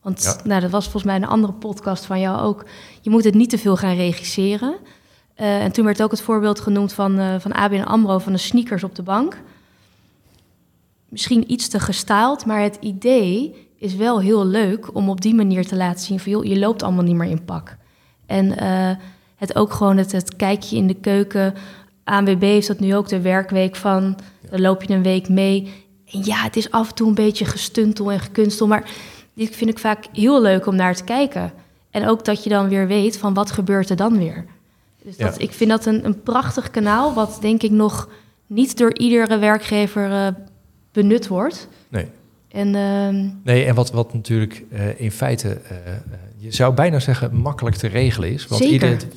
[0.02, 0.36] Want Ja.
[0.44, 2.64] nou, dat was volgens mij een andere podcast van jou ook.
[3.00, 4.76] Je moet het niet te veel gaan regisseren.
[5.34, 8.38] Eh, en toen werd ook het voorbeeld genoemd van, eh van ABN AMRO van de
[8.38, 9.36] sneakers op de bank.
[11.08, 15.66] Misschien iets te gestaald, maar het idee is wel heel leuk om op die manier
[15.66, 17.76] te laten zien van joh, je loopt allemaal niet meer in pak.
[18.26, 18.96] En eh,
[19.36, 21.54] het ook gewoon het, het kijkje in de keuken.
[22.04, 24.18] ANWB heeft dat nu ook de werkweek van.
[24.50, 25.72] Dan loop je een week mee.
[26.12, 28.66] En ja, het is af en toe een beetje gestuntel en gekunstel.
[28.66, 28.90] Maar
[29.34, 31.52] dit vind ik vaak heel leuk om naar te kijken.
[31.90, 34.44] En ook dat je dan weer weet van wat gebeurt er dan weer.
[35.02, 35.42] Dus dat, Ja.
[35.42, 38.08] ik vind dat een, een prachtig kanaal, wat denk ik nog
[38.46, 40.26] niet door iedere werkgever eh,
[40.92, 41.68] benut wordt.
[41.88, 42.06] Nee.
[42.48, 45.92] En ehm, Nee, en wat, wat natuurlijk eh, in feite, eh, eh,
[46.36, 48.46] je zou bijna zeggen, makkelijk te regelen is.
[48.46, 48.90] Want Zeker.
[48.90, 49.08] ieder,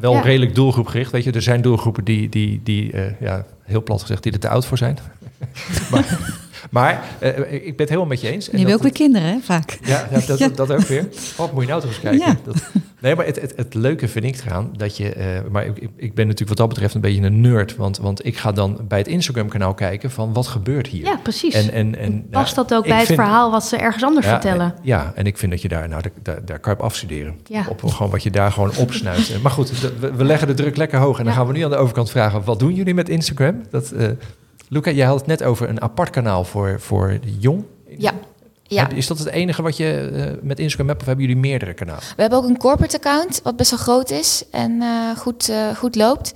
[0.00, 0.20] wel Ja.
[0.20, 1.10] redelijk doelgroepgericht.
[1.12, 4.48] Weet je, er zijn doelgroepen die, die, die ja, heel plat gezegd, die er te
[4.48, 4.98] oud voor zijn.
[5.90, 6.18] maar
[6.70, 8.50] maar eh, ik ben het helemaal met je eens.
[8.50, 9.78] En je wil ook weer kinderen, hè, vaak.
[9.84, 10.48] Ja, ja, dat, Ja.
[10.48, 11.08] dat ook weer.
[11.36, 12.26] Wat moet je nou toch eens kijken?
[12.26, 12.36] Ja.
[12.44, 12.56] Dat,
[13.00, 15.12] nee, maar het, het, het leuke vind ik eraan dat je...
[15.12, 17.76] eh, maar ik, ik- ben natuurlijk wat dat betreft een beetje een nerd.
[17.76, 21.04] Want, want ik ga dan bij het Instagram-kanaal kijken van wat gebeurt hier.
[21.04, 21.54] ja, precies.
[21.54, 24.26] En, en, en, nou, Past dat ook bij het vind- verhaal wat ze ergens anders
[24.26, 24.74] vertellen?
[24.82, 27.34] Ja, en ik vind dat je daar, nou, daar, daar, kan je op afstuderen.
[27.44, 27.64] Ja.
[27.68, 29.30] Op gewoon wat je daar gewoon opsnuit.
[29.32, 31.18] Eh, maar goed, we, we leggen de druk lekker hoog.
[31.18, 33.62] En dan gaan we nu aan de overkant vragen, wat doen jullie met Instagram?
[33.70, 34.06] Dat, eh
[34.72, 37.64] Luca, jij had het net over een apart kanaal voor, voor jong.
[37.98, 38.12] Ja.
[38.62, 41.74] Ja, Is dat het enige wat je eh, met Instagram hebt of hebben jullie meerdere
[41.74, 42.02] kanalen?
[42.16, 45.76] we hebben ook een corporate account, wat best wel groot is en eh, goed, eh,
[45.76, 46.32] goed loopt.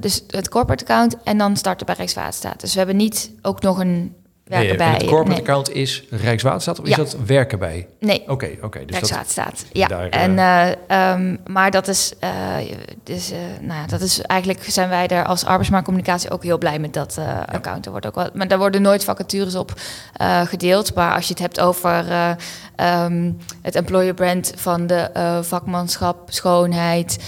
[0.00, 2.60] Dus het corporate account en dan starten bij Rijkswaterstaat.
[2.60, 4.14] Dus we hebben niet ook nog een
[4.48, 4.86] werken Nee, bij.
[4.86, 5.38] het corporate nee.
[5.40, 7.86] account is Rijkswaterstaat of is dat werken bij?
[8.00, 8.78] Nee, Oké, oké.
[8.78, 9.64] dus dat, Rijkswaterstaat.
[9.72, 12.30] Ja, daar, eh, en, eh, ehm, maar dat is, eh,
[13.04, 16.94] dus, nou, ja, dat is eigenlijk zijn wij daar als arbeidsmarktcommunicatie ook heel blij met
[16.94, 17.84] dat account.
[17.84, 19.72] Er wordt ook wel, maar daar worden nooit vacatures op
[20.44, 20.94] gedeeld.
[20.94, 23.32] Maar als je het hebt over eh, ehm,
[23.62, 25.10] het employer brand van de
[25.42, 27.18] vakmanschap, schoonheid,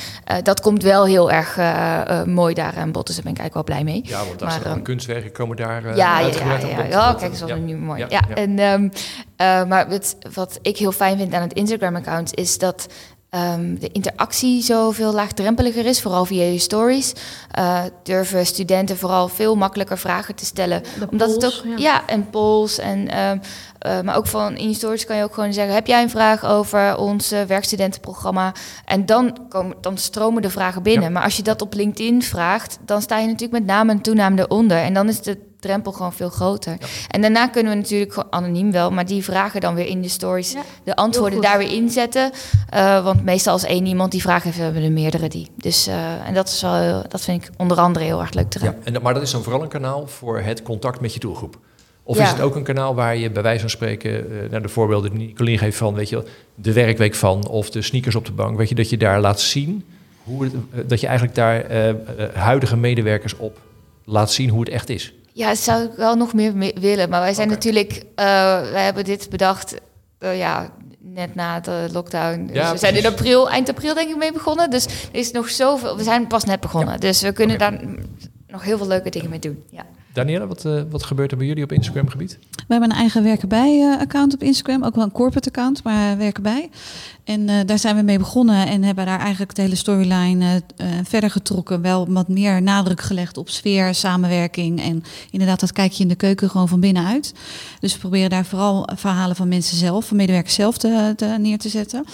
[0.43, 1.59] dat komt wel heel erg
[2.27, 3.07] mooi daar aan bod.
[3.07, 4.03] Dus daar ben ik eigenlijk wel blij mee.
[4.05, 7.10] ja, want als maar, er dan ehm, kunstwerken komen daar ja, ja, ja, ja.
[7.15, 8.01] Oh, kijk, dat is nu mooi.
[8.01, 8.35] Ja, Ja, ja.
[8.35, 8.89] En, ehm,
[9.37, 12.87] eh, maar het, wat ik heel fijn vind aan het Instagram-account is dat
[13.31, 17.13] ehm, de interactie zoveel laagdrempeliger is, vooral via je stories.
[17.51, 20.83] Eh, durven studenten vooral veel makkelijker vragen te stellen.
[20.99, 21.77] De Omdat het ook, ja.
[21.77, 22.07] ja.
[22.07, 22.79] en polls.
[22.79, 23.39] En, ehm,
[23.79, 26.11] eh, maar ook van in je stories kan je ook gewoon zeggen: heb jij een
[26.11, 28.55] vraag over ons werkstudentenprogramma?
[28.85, 31.05] En dan, komen, dan stromen de vragen binnen.
[31.05, 31.11] Ja.
[31.11, 34.39] Maar als je dat op LinkedIn vraagt, dan sta je natuurlijk met naam en toenaam
[34.39, 34.79] eronder.
[34.79, 36.77] En dan is de drempel gewoon veel groter.
[37.09, 40.09] En daarna kunnen we natuurlijk gewoon anoniem wel, maar die vragen dan weer in de
[40.09, 42.33] stories Ja, de antwoorden daar weer inzetten.
[42.69, 45.49] Eh, want meestal als één iemand die vraag heeft, hebben er meerdere die.
[45.57, 48.59] Dus eh, en dat is wel, dat vind ik onder andere heel erg leuk te
[48.63, 51.59] Ja, en, maar dat is dan vooral een kanaal voor het contact met je doelgroep.
[52.03, 54.69] Of is het ook een kanaal waar je bij wijze van spreken, eh, naar de
[54.69, 58.27] voorbeelden die Nicolien geeft van, weet je, wel, de werkweek van of de sneakers op
[58.27, 59.85] de bank, weet je, dat je daar laat zien
[60.23, 61.65] hoe het, dat je eigenlijk daar
[62.35, 63.59] huidige medewerkers op
[64.05, 65.15] laat zien hoe het echt is.
[65.33, 67.09] Ja, dat zou ik wel nog meer me- willen.
[67.09, 68.24] Maar wij zijn natuurlijk, eh,
[68.70, 69.74] wij hebben dit bedacht,
[70.18, 72.47] eh, ja, net na de lockdown.
[72.47, 74.70] Dus Ja, we zijn in april, eind april denk ik mee begonnen.
[74.70, 77.01] Dus er is nog zoveel, we zijn pas net begonnen.
[77.01, 77.81] Dus we kunnen daar
[78.47, 79.62] nog heel veel leuke dingen mee doen.
[79.70, 79.83] Ja.
[80.12, 82.39] Danielle, wat, eh, wat gebeurt er bij jullie op Instagram gebied?
[82.51, 85.83] We hebben een eigen werken bij eh, account op Instagram, ook wel een corporate account,
[85.85, 86.70] maar werken bij.
[87.31, 90.99] En eh, daar zijn we mee begonnen en hebben daar eigenlijk de hele storyline eh,
[90.99, 91.83] eh, verder getrokken.
[91.83, 96.51] Wel wat meer nadruk gelegd op sfeer, samenwerking en inderdaad dat kijkje in de keuken
[96.51, 97.35] gewoon van binnenuit.
[97.81, 101.68] Dus we proberen daar vooral verhalen van mensen zelf, van medewerkers zelf te, neer te
[101.68, 102.05] zetten.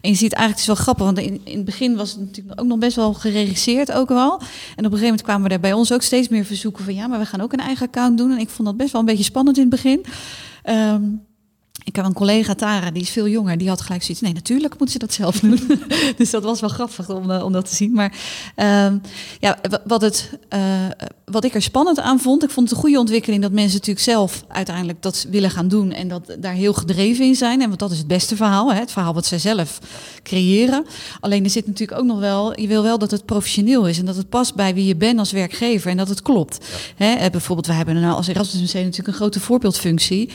[0.00, 2.60] En je ziet eigenlijk, het is wel grappig, want in, het begin was het natuurlijk
[2.60, 4.32] ook nog best wel geregisseerd ook wel.
[4.32, 4.44] En op
[4.76, 7.26] een gegeven moment kwamen er bij ons ook steeds meer verzoeken van ja, maar we
[7.26, 8.30] gaan ook een eigen account doen.
[8.30, 10.04] En ik vond dat best wel een beetje spannend in het begin.
[10.62, 11.02] Ehm,
[11.84, 13.58] ik heb een collega, Tara, die is veel jonger.
[13.58, 14.22] Die had gelijk zoiets.
[14.22, 15.60] Nee, natuurlijk moet ze dat zelf doen.
[16.16, 17.92] dus dat was wel grappig om, eh, om dat te zien.
[17.92, 18.12] Maar
[18.54, 18.98] ehm,
[19.40, 20.60] ja, wa- wat, het, eh,
[21.24, 22.42] wat ik er spannend aan vond.
[22.44, 25.92] Ik vond het een goede ontwikkeling dat mensen natuurlijk zelf uiteindelijk dat willen gaan doen.
[25.92, 27.60] En dat daar heel gedreven in zijn.
[27.60, 28.72] En want dat is het beste verhaal.
[28.72, 28.78] Hè?
[28.80, 29.78] Het verhaal wat zij zelf
[30.22, 30.84] creëren.
[31.20, 32.60] Alleen er zit natuurlijk ook nog wel.
[32.60, 33.98] Je wil wel dat het professioneel is.
[33.98, 35.90] En dat het past bij wie je bent als werkgever.
[35.90, 36.66] En dat het klopt.
[36.96, 37.12] Hè?
[37.14, 40.30] eh, bijvoorbeeld, we hebben nou als Erasmus MC natuurlijk een grote voorbeeldfunctie.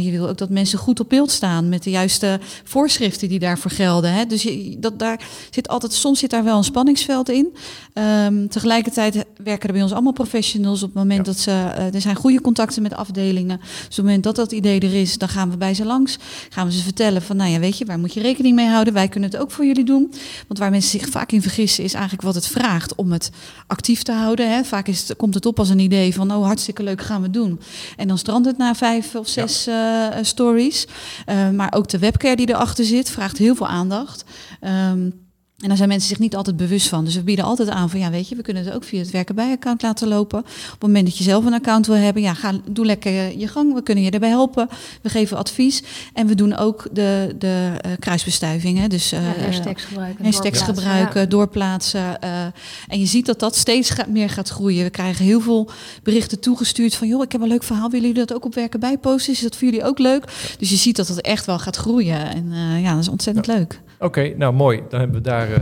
[0.00, 3.70] Je wil ook dat mensen goed op beeld staan met de juiste voorschriften die daarvoor
[3.70, 4.12] gelden.
[4.12, 4.26] Hè?
[4.26, 5.20] Dus je, dat, daar
[5.50, 7.56] zit altijd, soms zit daar wel een spanningsveld in.
[7.92, 11.32] Ehm, tegelijkertijd werken er bij ons allemaal professionals op het moment Ja.
[11.32, 11.50] dat ze.
[11.50, 13.58] eh, er zijn goede contacten met afdelingen.
[13.60, 16.16] Dus op het moment dat dat idee er is, dan gaan we bij ze langs.
[16.48, 18.94] Gaan we ze vertellen van, nou ja, weet je, waar moet je rekening mee houden?
[18.94, 20.12] Wij kunnen het ook voor jullie doen.
[20.48, 23.30] Want waar mensen zich vaak in vergissen, is eigenlijk wat het vraagt om het
[23.66, 24.50] actief te houden.
[24.54, 24.64] Hè?
[24.64, 27.30] Vaak is het, komt het op als een idee van, oh, hartstikke leuk, gaan we
[27.30, 27.60] doen.
[27.96, 29.74] En dan strandt het na vijf of zes eh,
[30.22, 30.83] stories.
[31.26, 34.24] Uh, maar ook de webcare die erachter zit, vraagt heel veel aandacht.
[34.60, 35.23] Um,
[35.58, 37.04] en daar zijn mensen zich niet altijd bewust van.
[37.04, 39.10] Dus we bieden altijd aan van ja, weet je, we kunnen het ook via het
[39.10, 40.38] werken bij account laten lopen.
[40.38, 43.48] Op het moment dat je zelf een account wil hebben, ja, ga, doe lekker je
[43.48, 43.74] gang.
[43.74, 44.68] We kunnen je erbij helpen.
[45.02, 45.82] We geven advies.
[46.12, 48.90] En we doen ook de, de uh, kruisbestuivingen.
[48.90, 50.24] Dus uh, ja, hashtags gebruiken.
[50.24, 51.26] hashtags doorplaatsen, gebruiken, ja.
[51.26, 52.18] doorplaatsen.
[52.24, 52.42] Uh,
[52.88, 54.84] en je ziet dat dat steeds ga, meer gaat groeien.
[54.84, 55.70] We krijgen heel veel
[56.02, 57.90] berichten toegestuurd van joh, ik heb een leuk verhaal.
[57.90, 59.32] Willen jullie dat ook op werken bij posten?
[59.32, 60.24] Is dat voor jullie ook leuk?
[60.58, 62.34] Dus je ziet dat het echt wel gaat groeien.
[62.34, 63.54] En uh, ja, dat is ontzettend ja.
[63.54, 63.80] leuk.
[64.04, 64.82] Oké, nou mooi.
[64.88, 65.56] Dan hebben we daar, uh,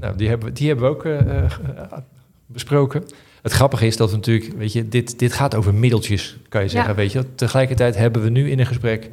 [0.00, 1.20] nou, die, hebben, die hebben we ook uh,
[2.46, 3.04] besproken.
[3.42, 6.68] Het grappige is dat we natuurlijk, weet je, dit, dit gaat over middeltjes, kan je
[6.68, 6.94] zeggen.
[6.94, 9.10] Weet je, tegelijkertijd hebben we nu in een gesprek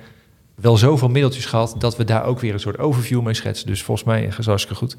[0.56, 3.68] wel zoveel middeltjes gehad dat we daar ook weer een soort overview mee schetsen.
[3.68, 4.96] Dus volgens mij is hartstikke goed.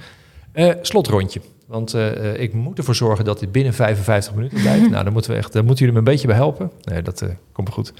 [0.54, 1.40] Uh, slotrondje.
[1.66, 4.90] Want uh, ik moet ervoor zorgen dat dit binnen 55 minuten blijft.
[4.90, 6.70] nou, dan moeten we echt, daar moeten jullie me een beetje bij helpen.
[6.82, 7.92] Nee, dat uh, komt goed.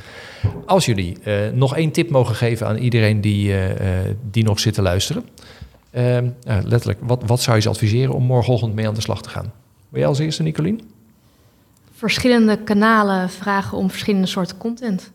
[0.66, 1.18] Als jullie
[1.52, 3.54] nog één tip mogen geven aan iedereen die,
[4.30, 5.24] die nog zit te luisteren.
[5.94, 9.28] Ehm, letterlijk, wat, wat zou je ze adviseren om morgenochtend mee aan de slag te
[9.28, 9.52] gaan?
[9.88, 10.80] Wil jij als eerste, Nicolien?
[11.92, 15.10] Verschillende kanalen vragen om verschillende soorten content.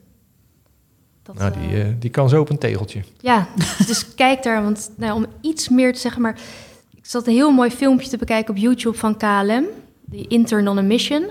[1.23, 3.03] Dat, nou, die, die kan zo op een tegeltje.
[3.19, 3.47] Ja,
[3.88, 6.39] dus kijk daar, want nou, om iets meer te zeggen, maar
[7.01, 9.65] zat een heel mooi filmpje te bekijken op YouTube van KLM.
[10.05, 11.25] Die Intern on a Mission.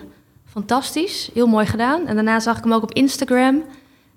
[0.45, 2.07] Fantastisch, heel mooi gedaan.
[2.07, 3.55] En daarna zag ik hem ook op Instagram.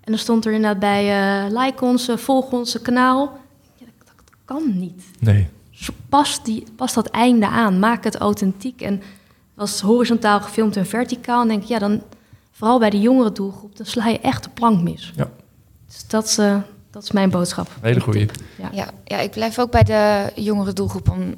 [0.02, 1.04] En dan stond er inderdaad bij,
[1.46, 3.40] uh, like ons, volg ons kanaal.
[4.46, 5.04] Kan niet.
[5.20, 5.48] Nee.
[6.10, 8.82] Pas, die, pas dat einde aan, maak het authentiek.
[8.82, 9.02] En
[9.54, 11.42] was horizontaal gefilmd en verticaal.
[11.42, 12.02] En denk ik, ja, dan
[12.52, 15.14] vooral bij de jongere doelgroep, dan sla je echt de plank mis.
[15.16, 15.30] Ja.
[15.88, 16.58] Dus dat is, uh,
[16.92, 17.68] dat is mijn boodschap.
[17.82, 18.28] Hele goede.
[18.58, 18.70] Ja.
[18.72, 18.88] ja.
[19.06, 21.36] Ja, ik blijf ook bij de jongere doelgroep om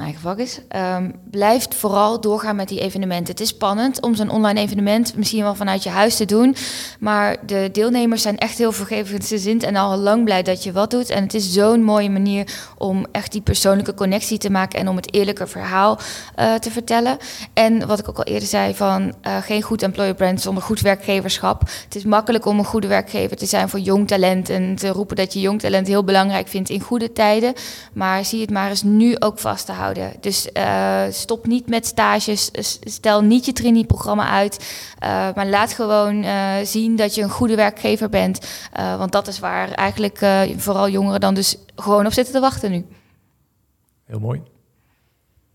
[0.00, 3.30] eigen vak is, um, blijft vooral doorgaan met die evenementen.
[3.30, 6.56] Het is spannend om zo'n online evenement misschien wel vanuit je huis te doen,
[6.98, 11.10] maar de deelnemers zijn echt heel vergevensgezind en al lang blij dat je wat doet.
[11.10, 14.96] En het is zo'n mooie manier om echt die persoonlijke connectie te maken en om
[14.96, 15.98] het eerlijke verhaal
[16.38, 17.16] uh, te vertellen.
[17.52, 20.80] En wat ik ook al eerder zei, van uh, geen goed employer brand zonder goed
[20.80, 21.60] werkgeverschap.
[21.84, 25.16] Het is makkelijk om een goede werkgever te zijn voor jong talent en te roepen
[25.16, 27.52] dat je jong talent heel belangrijk vindt in goede tijden.
[27.92, 29.88] Maar zie het maar eens nu ook vast te houden
[30.20, 36.24] Dus uh, stop niet met stages, stel niet je trainee-programma uit, uh, maar laat gewoon
[36.24, 38.68] uh, zien dat je een goede werkgever bent.
[38.72, 40.18] want dat is waar eigenlijk
[40.56, 42.86] vooral jongeren dan dus gewoon op zitten te wachten nu.
[44.06, 44.42] Heel mooi.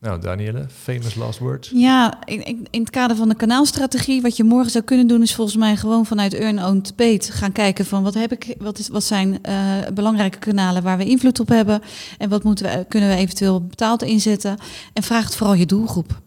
[0.06, 1.72] Nou, Danielle, famous last words.
[1.74, 5.36] Ja, in, in, het kader van de kanaalstrategie, wat je morgen zou kunnen doen, is
[5.36, 8.88] volgens mij gewoon vanuit Earn, Owned, Paid gaan kijken van wat heb ik, wat, is,
[8.88, 9.53] wat zijn uh,
[9.93, 11.82] belangrijke kanalen waar we invloed op hebben
[12.18, 14.58] en wat moeten we, kunnen we eventueel betaald inzetten.
[14.93, 16.22] En vraag het vooral je doelgroep.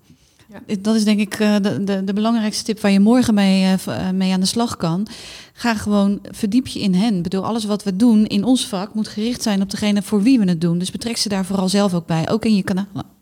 [0.48, 0.76] Ja.
[0.80, 4.10] Dat is denk ik uh, de, de, de, belangrijkste tip waar je morgen mee, uh,
[4.10, 5.06] mee aan de slag kan.
[5.52, 7.16] Ga gewoon verdiep je in hen.
[7.16, 10.22] Ik bedoel, alles wat we doen in ons vak moet gericht zijn op degene voor
[10.22, 10.78] wie we het doen.
[10.78, 13.16] Dus betrek ze daar vooral zelf ook bij, ook in je kanalen.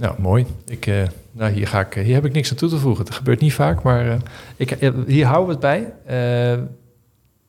[0.00, 0.46] Nou, mooi.
[0.66, 3.04] Ik, uh, nou, hier, ga ik, hier heb ik niks aan toe te voegen.
[3.04, 4.14] Het gebeurt niet vaak, maar uh,
[4.56, 4.76] ik,
[5.06, 6.54] hier houden we het bij.
[6.56, 6.62] Uh,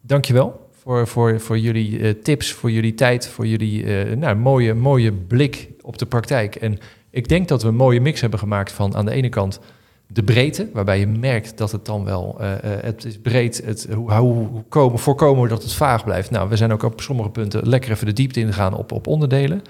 [0.01, 3.85] dankjewel voor, voor, voor jullie tips, voor jullie tijd, voor jullie
[4.15, 6.55] nou, mooie, mooie blik op de praktijk.
[6.55, 6.79] En
[7.09, 9.59] ik denk dat we een mooie mix hebben gemaakt van aan de ene kant
[10.07, 14.63] de breedte, waarbij je merkt dat het dan wel, het is breed, het, hoe, hoe
[14.69, 16.31] komen, voorkomen dat het vaag blijft.
[16.31, 19.61] Nou, we zijn ook op sommige punten lekker even de diepte ingegaan op, op onderdelen.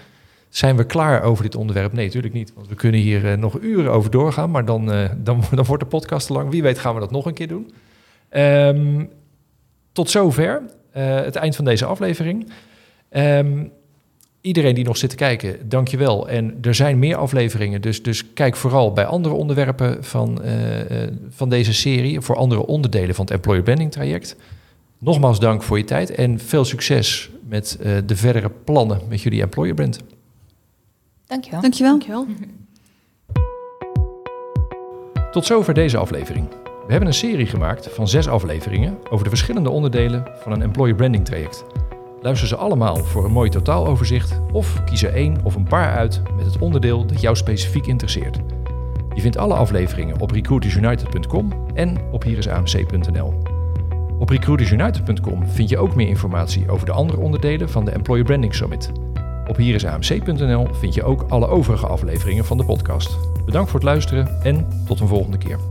[0.51, 1.93] Zijn we klaar over dit onderwerp?
[1.93, 2.53] Nee, natuurlijk niet.
[2.55, 5.83] Want we kunnen hier uh, nog uren over doorgaan, maar dan, uh, dan, dan wordt
[5.83, 6.49] de podcast te lang.
[6.49, 7.71] Wie weet gaan we dat nog een keer doen.
[8.31, 9.09] Um,
[9.91, 10.61] tot zover
[10.97, 12.51] uh, het eind van deze aflevering.
[13.11, 13.71] Um,
[14.41, 16.29] iedereen die nog zit te kijken, dankjewel.
[16.29, 20.41] En er zijn meer afleveringen, dus, dus kijk vooral bij andere onderwerpen van,
[21.29, 22.21] van deze serie...
[22.21, 24.35] voor andere onderdelen van het Employer Branding traject.
[24.97, 29.73] Nogmaals dank voor je tijd en veel succes met de verdere plannen met jullie Employer
[29.73, 29.99] Brand.
[31.31, 31.61] Dankjewel.
[31.61, 31.97] Dankjewel.
[31.97, 32.25] Dankjewel.
[35.31, 36.49] Tot zover deze aflevering.
[36.63, 40.95] We hebben een serie gemaakt van zes afleveringen over de verschillende onderdelen van een employer
[40.95, 41.65] branding traject.
[42.21, 46.21] Luister ze allemaal voor een mooi totaaloverzicht of kies er één of een paar uit
[46.35, 48.39] met het onderdeel dat jou specifiek interesseert.
[49.13, 53.33] Je vindt alle afleveringen op recruitersunited.com en op hierisamc.nl.
[54.19, 58.55] Op recruitersunited.com vind je ook meer informatie over de andere onderdelen van de Employer Branding
[58.55, 58.91] Summit.
[59.51, 63.17] Op hierisamc.nl vind je ook alle overige afleveringen van de podcast.
[63.45, 65.70] Bedankt voor het luisteren en tot een volgende keer.